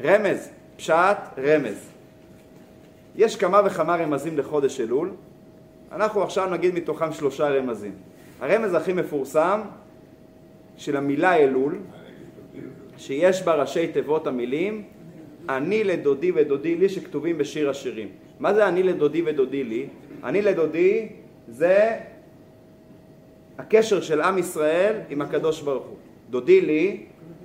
לרמז, 0.00 0.50
פשט 0.76 1.16
רמז. 1.38 1.88
יש 3.16 3.36
כמה 3.36 3.60
וכמה 3.64 3.96
רמזים 3.96 4.38
לחודש 4.38 4.80
אלול, 4.80 5.10
אנחנו 5.92 6.22
עכשיו 6.22 6.50
נגיד 6.50 6.74
מתוכם 6.74 7.12
שלושה 7.12 7.48
רמזים. 7.48 7.92
הרמז 8.40 8.74
הכי 8.74 8.92
מפורסם 8.92 9.60
של 10.76 10.96
המילה 10.96 11.36
אלול, 11.36 11.78
שיש 12.98 13.42
בה 13.42 13.54
ראשי 13.54 13.88
תיבות 13.88 14.26
המילים 14.26 14.82
אני 15.48 15.84
לדודי 15.84 16.32
ודודי 16.34 16.76
לי 16.76 16.88
שכתובים 16.88 17.38
בשיר 17.38 17.70
השירים. 17.70 18.08
מה 18.40 18.54
זה 18.54 18.68
אני 18.68 18.82
לדודי 18.82 19.22
ודודי 19.26 19.64
לי? 19.64 19.86
אני 20.24 20.42
לדודי 20.42 21.08
זה 21.48 21.96
הקשר 23.58 24.00
של 24.00 24.20
עם 24.20 24.38
ישראל 24.38 24.96
עם 25.10 25.22
הקדוש 25.22 25.60
ברוך 25.60 25.86
הוא. 25.86 25.96
דודי 26.30 26.60
לי 26.60 27.02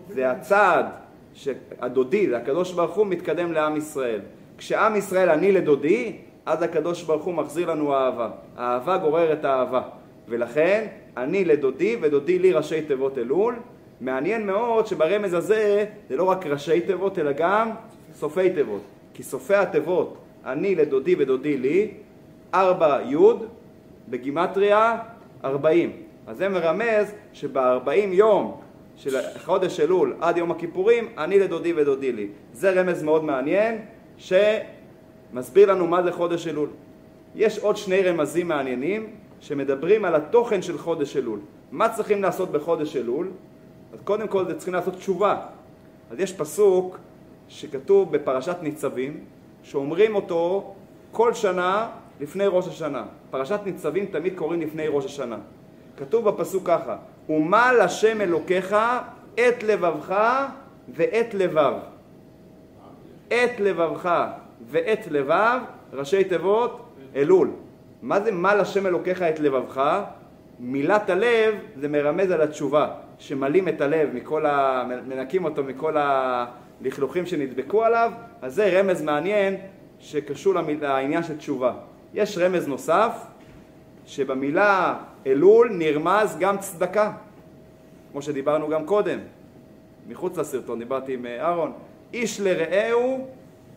זה 0.09 0.31
הצעד 0.31 0.85
שהדודי, 1.33 2.35
הקדוש 2.35 2.71
ברוך 2.71 2.95
הוא, 2.95 3.07
מתקדם 3.07 3.51
לעם 3.51 3.77
ישראל. 3.77 4.19
כשעם 4.57 4.95
ישראל 4.95 5.29
אני 5.29 5.51
לדודי, 5.51 6.15
אז 6.45 6.61
הקדוש 6.61 7.03
ברוך 7.03 7.23
הוא 7.23 7.33
מחזיר 7.33 7.71
לנו 7.71 7.93
אהבה. 7.93 8.29
האהבה 8.57 8.97
גוררת 8.97 9.45
אהבה. 9.45 9.81
ולכן 10.27 10.87
אני 11.17 11.45
לדודי 11.45 11.97
ודודי 12.01 12.39
לי 12.39 12.53
ראשי 12.53 12.81
תיבות 12.81 13.17
אלול. 13.17 13.55
מעניין 14.01 14.47
מאוד 14.47 14.87
שברמז 14.87 15.33
הזה 15.33 15.85
זה 16.09 16.15
לא 16.15 16.23
רק 16.23 16.45
ראשי 16.45 16.81
תיבות 16.81 17.19
אלא 17.19 17.31
גם 17.31 17.71
סופי 18.13 18.49
תיבות. 18.49 18.81
כי 19.13 19.23
סופי 19.23 19.55
התיבות 19.55 20.17
אני 20.45 20.75
לדודי 20.75 21.15
ודודי 21.19 21.57
לי, 21.57 21.91
ארבע 22.53 23.01
י' 23.01 23.15
בגימטריה 24.09 24.97
ארבעים. 25.43 25.91
אז 26.27 26.37
זה 26.37 26.49
מרמז 26.49 27.11
שבארבעים 27.33 28.13
יום 28.13 28.61
של 28.95 29.17
חודש 29.45 29.79
אלול 29.79 30.15
עד 30.21 30.37
יום 30.37 30.51
הכיפורים, 30.51 31.07
אני 31.17 31.39
לדודי 31.39 31.73
ודודי 31.73 32.11
לי. 32.11 32.27
זה 32.53 32.71
רמז 32.71 33.03
מאוד 33.03 33.23
מעניין, 33.23 33.77
שמסביר 34.17 35.71
לנו 35.71 35.87
מה 35.87 36.03
זה 36.03 36.11
חודש 36.11 36.47
אלול. 36.47 36.69
יש 37.35 37.59
עוד 37.59 37.77
שני 37.77 38.01
רמזים 38.01 38.47
מעניינים 38.47 39.07
שמדברים 39.39 40.05
על 40.05 40.15
התוכן 40.15 40.61
של 40.61 40.77
חודש 40.77 41.17
אלול. 41.17 41.39
מה 41.71 41.89
צריכים 41.89 42.21
לעשות 42.21 42.51
בחודש 42.51 42.95
אלול? 42.95 43.31
אז 43.93 43.99
קודם 44.03 44.27
כל 44.27 44.45
זה 44.45 44.55
צריכים 44.55 44.73
לעשות 44.73 44.95
תשובה. 44.95 45.37
אז 46.11 46.19
יש 46.19 46.33
פסוק 46.33 46.97
שכתוב 47.47 48.11
בפרשת 48.11 48.55
ניצבים, 48.61 49.23
שאומרים 49.63 50.15
אותו 50.15 50.73
כל 51.11 51.33
שנה 51.33 51.89
לפני 52.21 52.43
ראש 52.47 52.67
השנה. 52.67 53.03
פרשת 53.29 53.59
ניצבים 53.65 54.05
תמיד 54.05 54.33
קוראים 54.37 54.61
לפני 54.61 54.87
ראש 54.87 55.05
השנה. 55.05 55.37
כתוב 55.97 56.29
בפסוק 56.29 56.67
ככה: 56.67 56.95
ומל 57.29 57.79
השם 57.81 58.21
אלוקיך 58.21 58.75
את 59.33 59.63
לבבך 59.63 60.15
ואת 60.93 61.33
לבב. 61.33 61.73
את 63.27 63.59
לבבך 63.59 64.27
ואת 64.69 65.07
לבב, 65.11 65.59
ראשי 65.93 66.23
תיבות, 66.23 66.85
אלול. 67.15 67.49
מה 68.01 68.21
זה 68.21 68.31
מל 68.31 68.59
השם 68.59 68.87
אלוקיך 68.87 69.21
את 69.21 69.39
לבבך? 69.39 70.01
מילת 70.59 71.09
הלב 71.09 71.55
זה 71.75 71.87
מרמז 71.87 72.31
על 72.31 72.41
התשובה, 72.41 72.87
שמלים 73.19 73.67
את 73.67 73.81
הלב, 73.81 74.09
מכל 74.13 74.45
ה... 74.45 74.83
מנקים 75.07 75.45
אותו 75.45 75.63
מכל 75.63 75.95
הלכלוכים 75.97 77.25
שנדבקו 77.25 77.83
עליו, 77.83 78.11
אז 78.41 78.55
זה 78.55 78.79
רמז 78.79 79.01
מעניין 79.01 79.55
שקשור 79.99 80.53
לעניין 80.81 81.23
של 81.23 81.37
תשובה. 81.37 81.73
יש 82.13 82.37
רמז 82.37 82.67
נוסף, 82.67 83.11
שבמילה 84.05 84.97
אלול 85.27 85.69
נרמז 85.73 86.37
גם 86.39 86.57
צדקה, 86.57 87.11
כמו 88.11 88.21
שדיברנו 88.21 88.69
גם 88.69 88.85
קודם, 88.85 89.19
מחוץ 90.07 90.37
לסרטון, 90.37 90.79
דיברתי 90.79 91.13
עם 91.13 91.25
אה, 91.25 91.41
אהרון, 91.41 91.71
איש 92.13 92.41
לרעהו 92.41 93.27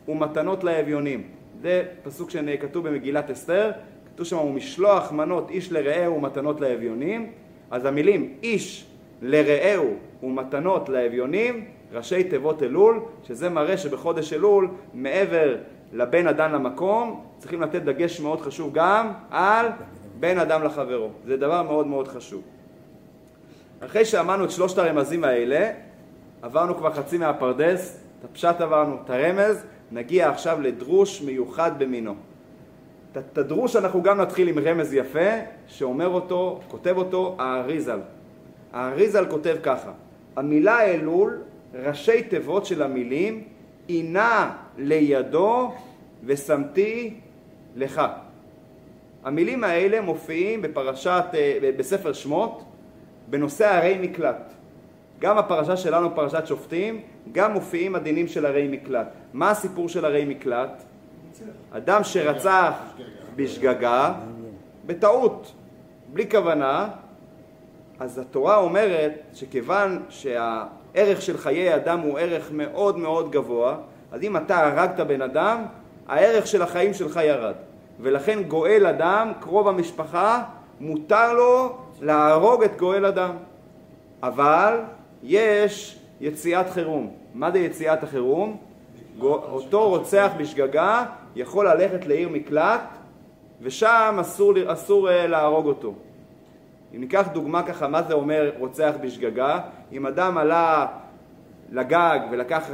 ומתנות 0.08 0.64
לאביונים. 0.64 1.22
זה 1.62 1.84
פסוק 2.02 2.30
שכתוב 2.30 2.88
במגילת 2.88 3.30
אסתר, 3.30 3.70
כתוב 4.14 4.26
שם 4.26 4.38
ומשלוח 4.38 5.12
מנות 5.12 5.50
איש 5.50 5.72
לרעהו 5.72 6.16
ומתנות 6.16 6.60
לאביונים, 6.60 7.32
אז 7.70 7.84
המילים 7.84 8.34
איש 8.42 8.86
לרעהו 9.22 9.94
ומתנות 10.22 10.88
לאביונים, 10.88 11.64
ראשי 11.92 12.24
תיבות 12.24 12.62
אלול, 12.62 13.00
שזה 13.22 13.48
מראה 13.48 13.76
שבחודש 13.76 14.32
אלול, 14.32 14.68
מעבר 14.94 15.56
לבן 15.94 16.26
אדם 16.26 16.52
למקום, 16.52 17.24
צריכים 17.38 17.62
לתת 17.62 17.82
דגש 17.82 18.20
מאוד 18.20 18.40
חשוב 18.40 18.70
גם 18.72 19.12
על 19.30 19.66
בין 20.20 20.38
אדם 20.38 20.62
לחברו. 20.62 21.08
זה 21.26 21.36
דבר 21.36 21.62
מאוד 21.62 21.86
מאוד 21.86 22.08
חשוב. 22.08 22.42
אחרי 23.80 24.04
שאמרנו 24.04 24.44
את 24.44 24.50
שלושת 24.50 24.78
הרמזים 24.78 25.24
האלה, 25.24 25.70
עברנו 26.42 26.76
כבר 26.76 26.92
חצי 26.92 27.18
מהפרדס, 27.18 28.00
את 28.18 28.24
הפשט 28.24 28.60
עברנו, 28.60 28.96
את 29.04 29.10
הרמז, 29.10 29.64
נגיע 29.92 30.30
עכשיו 30.30 30.60
לדרוש 30.60 31.22
מיוחד 31.22 31.78
במינו. 31.78 32.14
את 33.12 33.38
הדרוש 33.38 33.76
אנחנו 33.76 34.02
גם 34.02 34.20
נתחיל 34.20 34.48
עם 34.48 34.58
רמז 34.58 34.94
יפה, 34.94 35.30
שאומר 35.66 36.08
אותו, 36.08 36.60
כותב 36.68 36.94
אותו 36.96 37.36
האריזל. 37.38 38.00
האריזל 38.72 39.26
כותב 39.30 39.56
ככה: 39.62 39.92
המילה 40.36 40.84
אלול, 40.84 41.38
ראשי 41.74 42.22
תיבות 42.22 42.66
של 42.66 42.82
המילים, 42.82 43.44
אינה 43.88 44.56
לידו 44.78 45.72
ושמתי 46.24 47.20
לך. 47.76 48.02
המילים 49.24 49.64
האלה 49.64 50.00
מופיעים 50.00 50.62
בפרשת, 50.62 51.24
אה, 51.34 51.70
בספר 51.76 52.12
שמות 52.12 52.64
בנושא 53.30 53.76
ערי 53.76 53.98
מקלט. 54.00 54.52
גם 55.18 55.38
הפרשה 55.38 55.76
שלנו, 55.76 56.14
פרשת 56.14 56.46
שופטים, 56.46 57.00
גם 57.32 57.52
מופיעים 57.52 57.94
הדינים 57.94 58.28
של 58.28 58.46
ערי 58.46 58.68
מקלט. 58.68 59.06
מה 59.32 59.50
הסיפור 59.50 59.88
של 59.88 60.04
ערי 60.04 60.24
מקלט? 60.24 60.82
אדם 61.72 62.04
שרצח 62.04 62.72
בשגגה, 63.36 64.14
בטעות, 64.86 65.52
בלי 66.12 66.30
כוונה, 66.30 66.88
אז 68.00 68.18
התורה 68.18 68.56
אומרת 68.56 69.12
שכיוון 69.34 70.02
שהערך 70.08 71.22
של 71.22 71.36
חיי 71.38 71.74
אדם 71.74 72.00
הוא 72.00 72.18
ערך 72.18 72.52
מאוד 72.52 72.98
מאוד 72.98 73.30
גבוה, 73.30 73.76
אז 74.14 74.22
אם 74.22 74.36
אתה 74.36 74.66
הרגת 74.66 75.00
בן 75.00 75.22
אדם, 75.22 75.64
הערך 76.08 76.46
של 76.46 76.62
החיים 76.62 76.94
שלך 76.94 77.20
ירד. 77.24 77.54
ולכן 78.00 78.42
גואל 78.42 78.86
אדם, 78.86 79.32
קרוב 79.40 79.68
המשפחה, 79.68 80.42
מותר 80.80 81.32
לו 81.32 81.76
להרוג 82.00 82.62
את 82.62 82.76
גואל 82.76 83.06
אדם. 83.06 83.36
אבל 84.22 84.80
יש 85.22 85.98
יציאת 86.20 86.70
חירום. 86.70 87.10
מה 87.34 87.50
זה 87.50 87.58
יציאת 87.58 88.02
החירום? 88.02 88.56
אותו 89.20 89.88
רוצח 89.88 90.30
בשגגה 90.38 91.04
יכול 91.36 91.68
ללכת 91.68 92.06
לעיר 92.06 92.28
מקלט 92.28 92.80
ושם 93.62 94.16
אסור, 94.20 94.52
אסור 94.66 95.10
אה, 95.10 95.26
להרוג 95.26 95.66
אותו. 95.66 95.94
אם 96.94 97.00
ניקח 97.00 97.28
דוגמה 97.32 97.62
ככה, 97.62 97.88
מה 97.88 98.02
זה 98.02 98.14
אומר 98.14 98.50
רוצח 98.58 98.92
בשגגה? 99.00 99.60
אם 99.92 100.06
אדם 100.06 100.38
עלה 100.38 100.86
לגג 101.72 102.18
ולקח, 102.30 102.70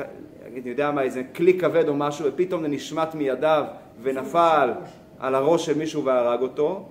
אני 0.53 0.71
יודע 0.71 0.91
מה, 0.91 1.03
איזה 1.03 1.23
כלי 1.37 1.59
כבד 1.59 1.89
או 1.89 1.95
משהו, 1.95 2.27
ופתאום 2.29 2.63
זה 2.63 2.69
נשמט 2.69 3.15
מידיו 3.15 3.65
ונפל 4.03 4.71
על 5.19 5.35
הראש 5.35 5.67
של 5.67 5.79
מישהו 5.79 6.05
והרג 6.05 6.41
אותו, 6.43 6.85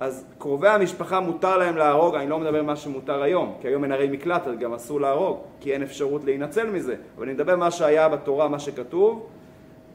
אז 0.00 0.24
קרובי 0.38 0.68
המשפחה 0.68 1.20
מותר 1.20 1.58
להם 1.58 1.76
להרוג, 1.76 2.14
אני 2.14 2.28
לא 2.28 2.38
מדבר 2.38 2.62
מה 2.62 2.76
שמותר 2.76 3.22
היום, 3.22 3.54
כי 3.60 3.68
היום 3.68 3.84
אין 3.84 3.92
הרי 3.92 4.08
מקלט, 4.08 4.46
אז 4.46 4.58
גם 4.58 4.74
אסור 4.74 5.00
להרוג, 5.00 5.38
כי 5.60 5.72
אין 5.72 5.82
אפשרות 5.82 6.24
להינצל 6.24 6.70
מזה, 6.70 6.96
אבל 7.16 7.24
אני 7.24 7.32
מדבר 7.32 7.56
מה 7.56 7.70
שהיה 7.70 8.08
בתורה, 8.08 8.48
מה 8.48 8.58
שכתוב, 8.58 9.26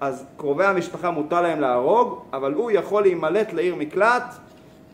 אז 0.01 0.25
קרובי 0.37 0.65
המשפחה 0.65 1.11
מותר 1.11 1.41
להם 1.41 1.61
להרוג, 1.61 2.19
אבל 2.33 2.53
הוא 2.53 2.71
יכול 2.71 3.01
להימלט 3.01 3.53
לעיר 3.53 3.75
מקלט 3.75 4.23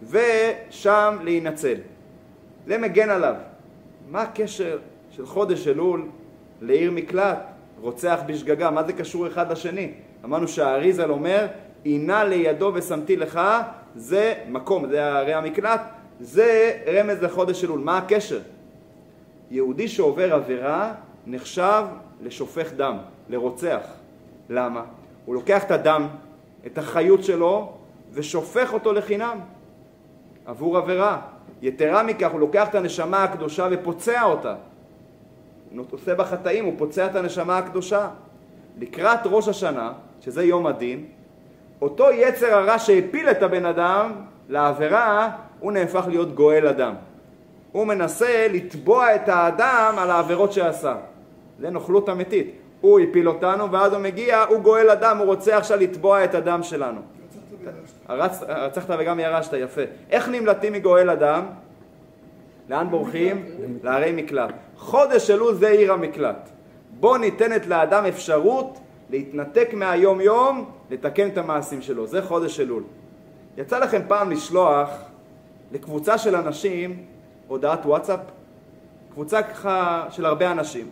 ושם 0.10 1.18
להינצל. 1.24 1.76
זה 2.68 2.78
מגן 2.78 3.10
עליו. 3.10 3.36
מה 4.12 4.22
הקשר 4.22 4.78
של 5.12 5.26
חודש 5.26 5.68
אלול 5.68 6.06
לעיר 6.62 6.92
מקלט? 6.92 7.49
רוצח 7.82 8.20
בשגגה, 8.26 8.72
מה 8.72 8.84
זה 8.84 8.94
קשור 8.94 9.28
אחד 9.28 9.52
לשני? 9.52 9.92
אמרנו 10.26 10.48
שהאריזל 10.48 11.12
אומר, 11.12 11.48
עינה 11.84 12.24
לידו 12.24 12.72
ושמתי 12.74 13.15
לך, 13.15 13.39
זה 13.96 14.34
מקום, 14.50 14.89
זה 14.89 15.18
הרי 15.18 15.34
המקלט, 15.34 15.82
זה 16.20 16.78
רמז 16.88 17.24
לחודש 17.24 17.63
אלול. 17.63 17.80
מה 17.80 17.98
הקשר? 17.98 18.39
יהודי 19.52 19.88
שעובר 19.88 20.34
עבירה 20.34 20.94
נחשב 21.28 21.84
לשופך 22.22 22.74
דם, 22.74 22.98
לרוצח. 23.30 23.82
למה? 24.50 24.84
הוא 25.26 25.36
לוקח 25.36 25.63
את 25.63 25.72
הדם, 25.72 26.08
את 26.65 26.78
החיות 26.78 27.24
שלו, 27.24 27.74
ושופך 28.13 28.74
אותו 28.74 28.94
לחינם 28.94 29.39
עבור 30.46 30.78
עבירה. 30.78 31.22
יתרה 31.62 32.04
מכך, 32.04 32.32
הוא 32.32 32.39
לוקח 32.39 32.70
את 32.70 32.76
הנשמה 32.76 33.24
הקדושה 33.24 33.68
ופוצע 33.72 34.24
אותה. 34.24 34.56
הוא 35.77 35.86
עושה 35.91 36.15
בה 36.15 36.25
חטאים, 36.25 36.65
הוא 36.65 36.73
פוצע 36.77 37.05
את 37.05 37.15
הנשמה 37.15 37.58
הקדושה. 37.58 38.08
לקראת 38.77 39.19
ראש 39.25 39.47
השנה, 39.47 39.91
שזה 40.21 40.43
יום 40.43 40.67
הדין, 40.67 41.05
אותו 41.82 42.12
יצר 42.12 42.53
הרע 42.53 42.79
שהפיל 42.79 43.29
את 43.29 43.43
הבן 43.43 43.65
אדם 43.65 44.12
לעבירה, 44.49 45.29
הוא 45.60 45.71
נהפך 45.71 46.03
להיות 46.08 46.36
גואל 46.36 46.67
אדם. 46.67 46.93
הוא 47.71 47.88
מנסה 47.88 48.47
לתבוע 48.53 49.15
את 49.15 49.29
האדם 49.29 49.95
על 49.97 50.12
העבירות 50.12 50.53
שעשה. 50.53 50.95
זה 51.60 51.69
נוכלות 51.69 52.10
אמיתית. 52.10 52.55
הוא 52.82 52.99
הפיל 52.99 53.29
אותנו, 53.29 53.71
ואז 53.71 53.93
הוא 53.93 54.01
מגיע, 54.01 54.43
הוא 54.43 54.60
גואל 54.60 54.89
אדם, 54.89 55.17
הוא 55.17 55.25
רוצה 55.25 55.58
עכשיו 55.58 55.79
לתבוע 55.79 56.23
את 56.23 56.36
הדם 56.36 56.63
שלנו. 56.63 57.01
רצחת 58.10 58.95
וגם 58.99 59.19
ירשת, 59.19 59.53
יפה. 59.53 59.82
איך 60.10 60.29
נמלטים 60.29 60.73
מגואל 60.73 61.10
אדם? 61.10 61.45
לאן 62.69 62.89
בורחים? 62.89 63.45
לערי 63.84 64.12
מקלט. 64.12 64.53
חודש 64.77 65.29
אלול 65.29 65.55
זה 65.55 65.69
עיר 65.69 65.93
המקלט. 65.93 66.49
בו 66.99 67.17
ניתנת 67.17 67.67
לאדם 67.67 68.05
אפשרות 68.05 68.79
להתנתק 69.10 69.69
מהיום 69.73 70.21
יום, 70.21 70.71
לתקן 70.89 71.27
את 71.27 71.38
המעשים 71.38 71.82
שלו. 71.82 72.08
זה 72.08 72.21
חודש 72.21 72.60
אלול. 72.60 72.84
יצא 73.58 73.79
לכם 73.79 74.01
פעם 74.08 74.32
לשלוח 74.32 74.89
לקבוצה 75.71 76.17
של 76.17 76.36
אנשים 76.36 77.05
הודעת 77.47 77.86
וואטסאפ? 77.86 78.19
קבוצה 79.13 79.43
ככה 79.43 80.05
של 80.10 80.25
הרבה 80.25 80.51
אנשים. 80.51 80.89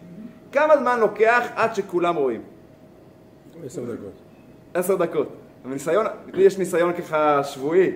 כמה 0.51 0.77
זמן 0.77 0.99
לוקח 0.99 1.47
עד 1.55 1.75
שכולם 1.75 2.15
רואים? 2.15 2.41
עשר 3.65 3.81
דקות. 3.81 4.13
עשר 4.73 4.95
דקות. 4.95 5.27
וניסיון, 5.65 6.05
לי 6.33 6.43
יש 6.43 6.57
ניסיון 6.57 6.93
ככה 6.93 7.43
שבועי, 7.43 7.91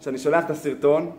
שאני 0.00 0.18
שולח 0.18 0.44
את 0.44 0.50
הסרטון, 0.50 1.10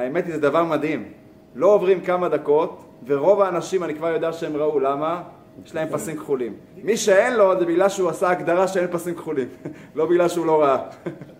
האמת 0.00 0.26
היא 0.26 0.34
זה 0.34 0.40
דבר 0.40 0.64
מדהים. 0.64 1.12
לא 1.54 1.66
עוברים 1.66 2.00
כמה 2.00 2.28
דקות, 2.28 2.84
ורוב 3.06 3.40
האנשים 3.40 3.84
אני 3.84 3.94
כבר 3.94 4.08
יודע 4.08 4.32
שהם 4.32 4.56
ראו, 4.56 4.80
למה? 4.80 5.22
יש 5.64 5.74
להם 5.74 5.88
פסים 5.88 6.16
כחולים. 6.16 6.54
מי 6.82 6.96
שאין 6.96 7.36
לו 7.36 7.58
זה 7.58 7.66
בגלל 7.66 7.88
שהוא 7.88 8.08
עשה 8.08 8.30
הגדרה 8.30 8.68
שאין 8.68 8.86
פסים 8.90 9.14
כחולים, 9.14 9.48
לא 9.96 10.06
בגלל 10.06 10.28
שהוא 10.28 10.46
לא 10.46 10.62
ראה. 10.62 10.78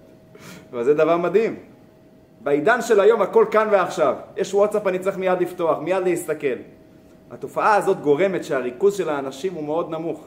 אבל 0.73 0.85
זה 0.85 0.95
דבר 0.95 1.17
מדהים. 1.17 1.57
בעידן 2.41 2.83
של 2.83 3.01
היום 3.01 3.23
הכל 3.23 3.45
כאן 3.51 3.69
ועכשיו. 3.71 4.15
יש 4.37 4.55
וואטסאפ, 4.55 4.87
אני 4.87 4.99
צריך 4.99 5.17
מיד 5.17 5.41
לפתוח, 5.41 5.79
מיד 5.79 6.05
להסתכל. 6.05 6.57
התופעה 7.31 7.75
הזאת 7.75 8.01
גורמת 8.01 8.45
שהריכוז 8.45 8.95
של 8.95 9.09
האנשים 9.09 9.55
הוא 9.55 9.65
מאוד 9.65 9.91
נמוך. 9.91 10.27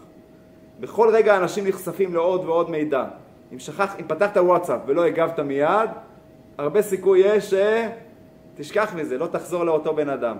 בכל 0.80 1.10
רגע 1.14 1.38
אנשים 1.38 1.68
נחשפים 1.68 2.14
לעוד 2.14 2.46
ועוד 2.46 2.70
מידע. 2.70 3.06
אם, 3.54 3.60
שכח, 3.60 3.96
אם 4.00 4.08
פתחת 4.08 4.38
וואטסאפ 4.38 4.80
ולא 4.86 5.06
הגבת 5.06 5.40
מיד, 5.40 5.90
הרבה 6.58 6.82
סיכוי 6.82 7.20
יש 7.20 7.54
שתשכח 8.56 8.94
מזה, 8.96 9.18
לא 9.18 9.28
תחזור 9.28 9.64
לאותו 9.64 9.94
בן 9.94 10.10
אדם. 10.10 10.38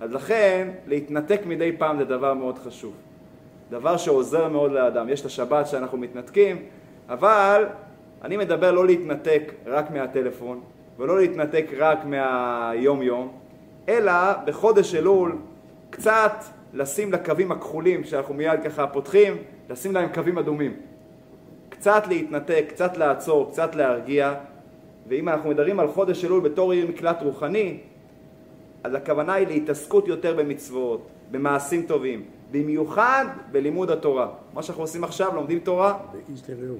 אז 0.00 0.12
לכן, 0.12 0.68
להתנתק 0.86 1.40
מדי 1.46 1.72
פעם 1.78 1.98
זה 1.98 2.04
דבר 2.04 2.34
מאוד 2.34 2.58
חשוב. 2.58 2.92
דבר 3.70 3.96
שעוזר 3.96 4.48
מאוד 4.48 4.72
לאדם. 4.72 5.08
יש 5.08 5.20
את 5.20 5.26
השבת 5.26 5.66
שאנחנו 5.66 5.98
מתנתקים, 5.98 6.62
אבל 7.08 7.66
אני 8.22 8.36
מדבר 8.36 8.72
לא 8.72 8.86
להתנתק 8.86 9.52
רק 9.66 9.90
מהטלפון, 9.90 10.60
ולא 10.98 11.18
להתנתק 11.18 11.66
רק 11.78 11.98
מהיום-יום, 12.04 13.32
אלא 13.88 14.12
בחודש 14.44 14.94
אלול 14.94 15.38
קצת 15.90 16.44
לשים 16.74 17.12
לקווים 17.12 17.52
הכחולים, 17.52 18.04
שאנחנו 18.04 18.34
מיד 18.34 18.62
ככה 18.64 18.86
פותחים, 18.86 19.36
לשים 19.70 19.94
להם 19.94 20.08
קווים 20.14 20.38
אדומים. 20.38 20.76
קצת 21.68 22.06
להתנתק, 22.08 22.64
קצת 22.68 22.96
לעצור, 22.96 23.50
קצת 23.50 23.74
להרגיע, 23.74 24.34
ואם 25.08 25.28
אנחנו 25.28 25.50
מדברים 25.50 25.80
על 25.80 25.88
חודש 25.88 26.24
אלול 26.24 26.40
בתור 26.40 26.72
עיר 26.72 26.86
מקלט 26.86 27.22
רוחני, 27.22 27.78
אז 28.84 28.94
הכוונה 28.94 29.34
היא 29.34 29.46
להתעסקות 29.46 30.08
יותר 30.08 30.34
במצוות, 30.34 31.06
במעשים 31.30 31.82
טובים, 31.82 32.22
במיוחד 32.50 33.24
בלימוד 33.52 33.90
התורה. 33.90 34.28
מה 34.54 34.62
שאנחנו 34.62 34.82
עושים 34.82 35.04
עכשיו, 35.04 35.34
לומדים 35.34 35.58
תורה. 35.58 35.98
ואיש 36.12 36.42
לרעהו. 36.48 36.76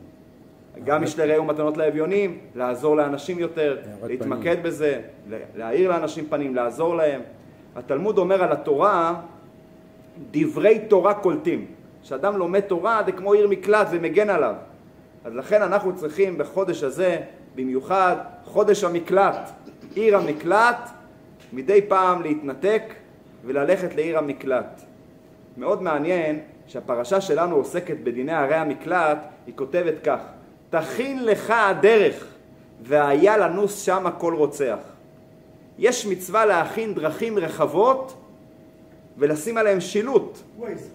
גם 0.84 1.02
איש 1.02 1.18
לרעהו 1.18 1.44
מתנות 1.44 1.76
לאביונים, 1.76 2.38
לעזור 2.54 2.96
לאנשים 2.96 3.38
יותר, 3.38 3.78
להתמקד 4.06 4.52
פנים. 4.52 4.62
בזה, 4.62 5.00
להאיר 5.56 5.90
לאנשים 5.90 6.26
פנים, 6.28 6.54
לעזור 6.54 6.96
להם. 6.96 7.20
התלמוד 7.76 8.18
אומר 8.18 8.42
על 8.42 8.52
התורה, 8.52 9.22
דברי 10.30 10.78
תורה 10.88 11.14
קולטים. 11.14 11.66
כשאדם 12.02 12.36
לומד 12.36 12.60
תורה 12.60 13.02
זה 13.06 13.12
כמו 13.12 13.32
עיר 13.32 13.48
מקלט, 13.48 13.88
זה 13.88 13.98
מגן 13.98 14.30
עליו. 14.30 14.54
אז 15.24 15.34
לכן 15.34 15.62
אנחנו 15.62 15.96
צריכים 15.96 16.38
בחודש 16.38 16.82
הזה, 16.82 17.20
במיוחד 17.56 18.16
חודש 18.44 18.84
המקלט, 18.84 19.50
עיר 19.94 20.16
המקלט, 20.16 20.90
מדי 21.52 21.82
פעם 21.88 22.22
להתנתק 22.22 22.82
וללכת 23.44 23.94
לעיר 23.94 24.18
המקלט. 24.18 24.82
מאוד 25.56 25.82
מעניין 25.82 26.40
שהפרשה 26.66 27.20
שלנו 27.20 27.56
עוסקת 27.56 27.96
בדיני 28.02 28.32
ערי 28.32 28.54
המקלט, 28.54 29.18
היא 29.46 29.54
כותבת 29.56 29.94
כך: 30.04 30.20
תכין 30.70 31.24
לך 31.24 31.50
הדרך 31.56 32.26
והיה 32.82 33.36
לנוס 33.36 33.82
שמה 33.82 34.10
כל 34.10 34.34
רוצח. 34.34 34.78
יש 35.78 36.06
מצווה 36.06 36.46
להכין 36.46 36.94
דרכים 36.94 37.38
רחבות 37.38 38.16
ולשים 39.18 39.58
עליהם 39.58 39.80
שילוט, 39.80 40.38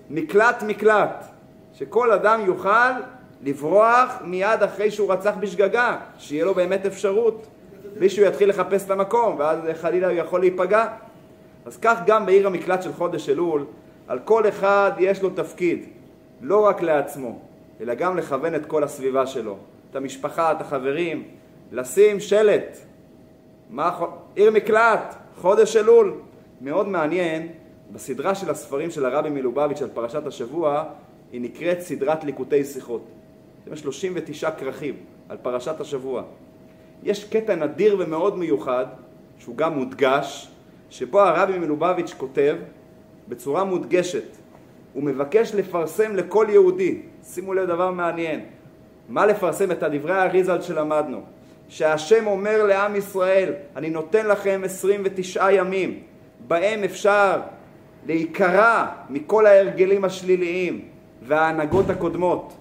מקלט 0.10 0.63
מקלט, 0.63 1.26
שכל 1.74 2.12
אדם 2.12 2.41
יוכל 2.45 2.91
לברוח 3.43 4.17
מיד 4.23 4.63
אחרי 4.63 4.91
שהוא 4.91 5.13
רצח 5.13 5.34
בשגגה, 5.39 5.97
שיהיה 6.17 6.45
לו 6.45 6.54
באמת 6.54 6.86
אפשרות, 6.86 7.47
בלי 7.97 8.10
שהוא 8.10 8.27
יתחיל 8.27 8.49
לחפש 8.49 8.86
את 8.86 8.91
המקום, 8.91 9.36
ואז 9.39 9.60
חלילה 9.82 10.08
הוא 10.08 10.17
יכול 10.17 10.39
להיפגע. 10.39 10.88
אז 11.65 11.77
כך 11.77 11.99
גם 12.06 12.25
בעיר 12.25 12.47
המקלט 12.47 12.84
של 12.84 12.93
חודש 12.93 13.30
אלול, 13.30 13.65
על 14.08 14.19
כל 14.19 14.47
אחד 14.49 14.91
יש 14.99 15.21
לו 15.21 15.30
תפקיד, 15.30 15.86
לא 16.41 16.65
רק 16.65 16.82
לעצמו, 16.82 17.39
אלא 17.82 17.93
גם 17.93 18.17
לכוון 18.17 18.56
את 18.56 18.65
כל 18.65 18.84
הסביבה 18.84 19.27
שלו, 19.27 19.58
את 19.91 19.95
המשפחה, 19.95 20.51
את 20.51 20.62
החברים, 20.62 21.23
לשים 21.71 22.19
שלט, 22.19 22.77
מה, 23.69 23.99
עיר 24.36 24.51
מקלט, 24.51 25.15
חודש 25.41 25.75
אלול. 25.75 26.13
מאוד 26.62 26.88
מעניין, 26.88 27.47
בסדרה 27.91 28.36
של 28.36 28.49
הספרים 28.49 28.91
של 28.91 29.06
הרבי 29.06 29.30
מלובביץ' 29.30 29.82
על 29.82 29.89
פרשת 29.93 30.27
השבוע, 30.27 30.84
היא 31.32 31.41
נקראת 31.41 31.82
סדרת 31.82 32.23
ליקוטי 32.23 32.63
שיחות. 32.63 33.01
זה 33.69 33.76
39 33.76 34.52
כרכים 34.52 34.95
על 35.30 35.38
פרשת 35.38 35.82
השבוע. 35.82 36.24
יש 37.04 37.24
קטע 37.24 37.56
נדיר 37.56 37.95
ומאוד 38.00 38.38
מיוחד, 38.38 38.86
שהוא 39.38 39.58
גם 39.58 39.74
מודגש, 39.74 40.52
שבו 40.89 41.21
הרבי 41.21 41.60
מלובביץ' 41.60 42.13
כותב 42.17 42.56
בצורה 43.28 43.63
מודגשת, 43.63 44.24
הוא 44.93 45.04
מבקש 45.04 45.56
לפרסם 45.56 46.15
לכל 46.15 46.47
יהודי, 46.50 47.02
שימו 47.24 47.54
לב 47.54 47.67
דבר 47.67 47.91
מעניין, 47.91 48.45
מה 49.10 49.26
לפרסם? 49.26 49.71
את 49.71 49.84
הדברי 49.84 50.13
האריזל 50.13 50.62
שלמדנו, 50.62 51.21
שהשם 51.69 52.28
אומר 52.28 52.63
לעם 52.63 52.95
ישראל, 52.95 53.54
אני 53.76 53.89
נותן 53.89 54.28
לכם 54.28 54.62
29 54.65 55.52
ימים, 55.52 56.00
בהם 56.47 56.84
אפשר 56.84 57.39
להיקרע 58.06 58.88
מכל 59.10 59.45
ההרגלים 59.45 60.06
השליליים 60.06 60.82
וההנהגות 61.21 61.89
הקודמות, 61.89 62.54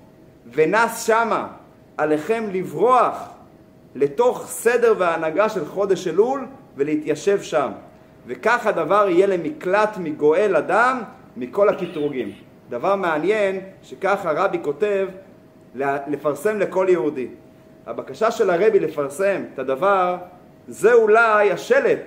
ונס 0.53 1.07
שמה 1.07 1.49
עליכם 1.97 2.45
לברוח 2.53 3.29
לתוך 3.95 4.47
סדר 4.47 4.95
והנהגה 4.99 5.49
של 5.49 5.65
חודש 5.65 6.09
אלול 6.09 6.47
ולהתיישב 6.77 7.43
שם. 7.43 7.71
וכך 8.27 8.67
הדבר 8.67 9.07
יהיה 9.09 9.27
למקלט 9.27 9.97
מגואל 9.99 10.57
אדם 10.57 11.03
מכל 11.37 11.69
הקטרוגים. 11.69 12.33
דבר 12.71 12.97
מעניין 12.97 13.61
שכך 13.83 14.27
הרבי 14.27 14.59
כותב 14.63 15.09
לפרסם 15.75 16.59
לכל 16.59 16.87
יהודי. 16.89 17.29
הבקשה 17.87 18.31
של 18.31 18.51
הרבי 18.51 18.81
לפרסם 18.81 19.43
את 19.55 19.59
הדבר 19.59 20.17
זה 20.69 20.93
אולי 20.93 21.51
השלט 21.51 22.01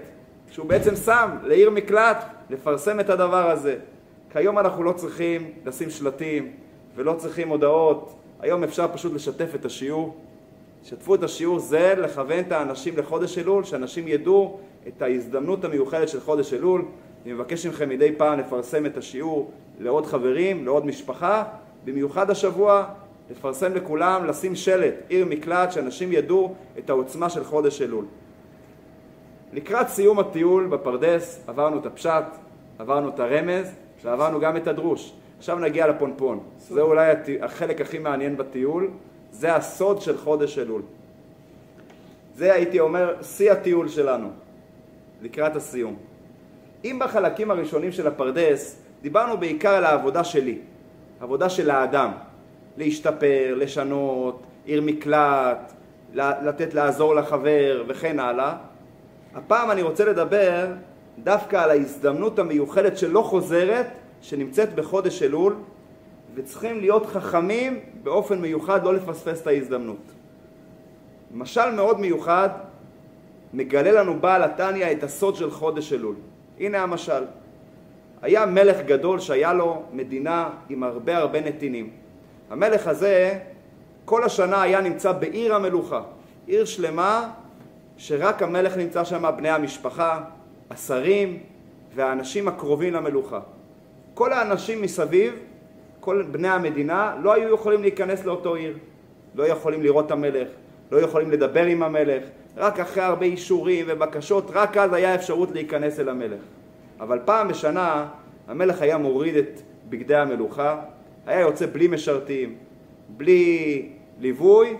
שהוא 0.52 0.66
בעצם 0.66 0.96
שם 0.96 1.30
לעיר 1.44 1.70
מקלט 1.70 2.24
לפרסם 2.50 3.00
את 3.00 3.10
הדבר 3.10 3.50
הזה. 3.52 3.76
כיום 4.32 4.60
אנחנו 4.60 4.84
לא 4.84 4.92
צריכים 4.92 5.52
לשים 5.66 5.90
שלטים 5.90 6.52
ולא 6.96 7.14
צריכים 7.14 7.50
הודעות, 7.50 8.16
היום 8.44 8.64
אפשר 8.64 8.88
פשוט 8.94 9.14
לשתף 9.14 9.56
את 9.56 9.66
השיעור. 9.66 10.16
שתפו 10.84 11.16
את 11.16 11.24
השיעור 11.24 11.60
זה 11.60 11.94
לכוון 11.98 12.40
את 12.40 12.52
האנשים 12.52 12.98
לחודש 12.98 13.38
אלול, 13.38 13.64
שאנשים 13.64 14.08
ידעו 14.08 14.60
את 14.88 15.02
ההזדמנות 15.02 15.66
המיוחדת 15.66 16.10
של 16.10 16.20
חודש 16.20 16.54
אלול. 16.54 16.86
אני 17.26 17.34
מבקש 17.34 17.66
מכם 17.66 17.90
מדי 17.90 18.12
פעם 18.18 18.40
לפרסם 18.40 18.86
את 18.86 18.98
השיעור 18.98 19.52
לעוד 19.80 20.06
חברים, 20.06 20.66
לעוד 20.66 20.86
משפחה, 20.86 21.44
במיוחד 21.86 22.30
השבוע 22.30 22.86
לפרסם 23.32 23.74
לכולם, 23.74 24.26
לשים 24.26 24.56
שלט, 24.56 24.94
עיר 25.10 25.26
מקלט, 25.26 25.72
שאנשים 25.72 26.12
ידעו 26.12 26.56
את 26.80 26.90
העוצמה 26.90 27.30
של 27.30 27.44
חודש 27.44 27.82
אלול. 27.82 28.06
לקראת 29.54 29.88
סיום 29.88 30.20
הטיול 30.20 30.68
בפרדס 30.68 31.44
עברנו 31.48 31.80
את 31.80 31.86
הפשט, 31.86 32.26
עברנו 32.80 33.10
את 33.10 33.20
הרמז 33.20 33.72
ועברנו 34.04 34.40
גם 34.40 34.58
את 34.58 34.68
הדרוש. 34.68 35.14
עכשיו 35.38 35.60
נגיע 35.60 35.88
לפונפון. 35.88 36.40
זה 36.58 36.82
אולי 36.82 37.12
החלק 37.42 37.82
הכי 37.82 38.00
מעניין 38.00 38.38
בטיול, 38.38 38.90
זה 39.32 39.56
הסוד 39.56 40.02
של 40.02 40.18
חודש 40.18 40.58
אלול. 40.58 40.82
זה 42.36 42.54
הייתי 42.54 42.80
אומר 42.80 43.16
שיא 43.24 43.52
הטיול 43.52 43.88
שלנו, 43.88 44.30
לקראת 45.22 45.56
הסיום. 45.56 45.96
אם 46.84 47.00
בחלקים 47.02 47.52
הראשונים 47.52 47.92
של 47.92 48.08
הפרדס 48.08 48.80
דיברנו 49.02 49.38
בעיקר 49.38 49.70
על 49.70 49.84
העבודה 49.84 50.24
שלי, 50.24 50.58
עבודה 51.20 51.50
של 51.50 51.70
האדם, 51.70 52.12
להשתפר, 52.78 53.56
לשנות, 53.58 54.44
עיר 54.66 54.82
מקלט, 54.82 55.74
לתת 56.14 56.74
לעזור 56.74 57.16
לחבר 57.16 57.84
וכן 57.88 58.20
הלאה, 58.20 58.56
הפעם 59.36 59.72
אני 59.72 59.82
רוצה 59.82 60.06
לדבר 60.06 60.68
דווקא 61.24 61.56
על 61.56 61.70
ההזדמנות 61.70 62.40
המיוחדת 62.40 62.98
שלא 62.98 63.22
חוזרת, 63.22 63.88
שנמצאת 64.24 64.76
בחודש 64.76 65.24
אלול, 65.24 65.56
וצריכים 66.36 66.80
להיות 66.80 67.06
חכמים 67.06 67.80
באופן 68.04 68.42
מיוחד 68.42 68.84
לא 68.84 68.94
לפספס 68.94 69.42
את 69.42 69.48
ההזדמנות. 69.48 70.12
משל 71.34 71.72
מאוד 71.72 72.00
מיוחד 72.00 72.50
מגלה 73.54 73.92
לנו 73.92 74.20
בעל 74.20 74.44
התניא 74.44 74.92
את 74.92 75.04
הסוד 75.04 75.36
של 75.36 75.52
חודש 75.52 75.94
אלול. 75.94 76.16
הנה 76.60 76.84
המשל. 76.84 77.24
היה 78.22 78.46
מלך 78.46 78.78
גדול 78.86 79.20
שהיה 79.20 79.54
לו 79.54 79.84
מדינה 79.94 80.50
עם 80.70 80.84
הרבה 80.84 81.18
הרבה 81.18 81.42
נתינים. 81.42 81.90
המלך 82.50 82.88
הזה 82.88 83.40
כל 84.06 84.24
השנה 84.24 84.62
היה 84.62 84.82
נמצא 84.82 85.12
בעיר 85.12 85.56
המלוכה, 85.56 86.02
עיר 86.48 86.66
שלמה 86.66 87.30
שרק 87.98 88.44
המלך 88.44 88.78
נמצא 88.78 89.04
שם, 89.04 89.32
בני 89.38 89.50
המשפחה, 89.50 90.24
השרים 90.70 91.40
והאנשים 91.96 92.48
הקרובים 92.48 92.94
למלוכה. 92.94 93.40
כל 94.14 94.34
האנשים 94.34 94.82
מסביב, 94.82 95.34
כל 96.00 96.24
בני 96.32 96.48
המדינה, 96.48 97.16
לא 97.22 97.34
היו 97.34 97.54
יכולים 97.54 97.82
להיכנס 97.82 98.26
לאותו 98.26 98.56
עיר. 98.56 98.78
לא 99.36 99.48
יכולים 99.48 99.84
לראות 99.84 100.06
את 100.06 100.12
המלך, 100.12 100.48
לא 100.92 100.98
יכולים 100.98 101.32
לדבר 101.32 101.64
עם 101.64 101.84
המלך, 101.84 102.24
רק 102.58 102.80
אחרי 102.80 103.04
הרבה 103.04 103.26
אישורים 103.26 103.86
ובקשות, 103.90 104.52
רק 104.54 104.78
אז 104.78 104.94
היה 104.94 105.16
אפשרות 105.16 105.52
להיכנס 105.52 106.00
אל 106.00 106.10
המלך. 106.10 106.42
אבל 107.00 107.20
פעם 107.26 107.48
בשנה 107.48 108.06
המלך 108.48 108.82
היה 108.82 108.98
מוריד 108.98 109.36
את 109.36 109.62
בגדי 109.90 110.16
המלוכה, 110.16 110.80
היה 111.26 111.40
יוצא 111.40 111.66
בלי 111.72 111.88
משרתים, 111.88 112.56
בלי 113.10 113.90
ליווי, 114.20 114.78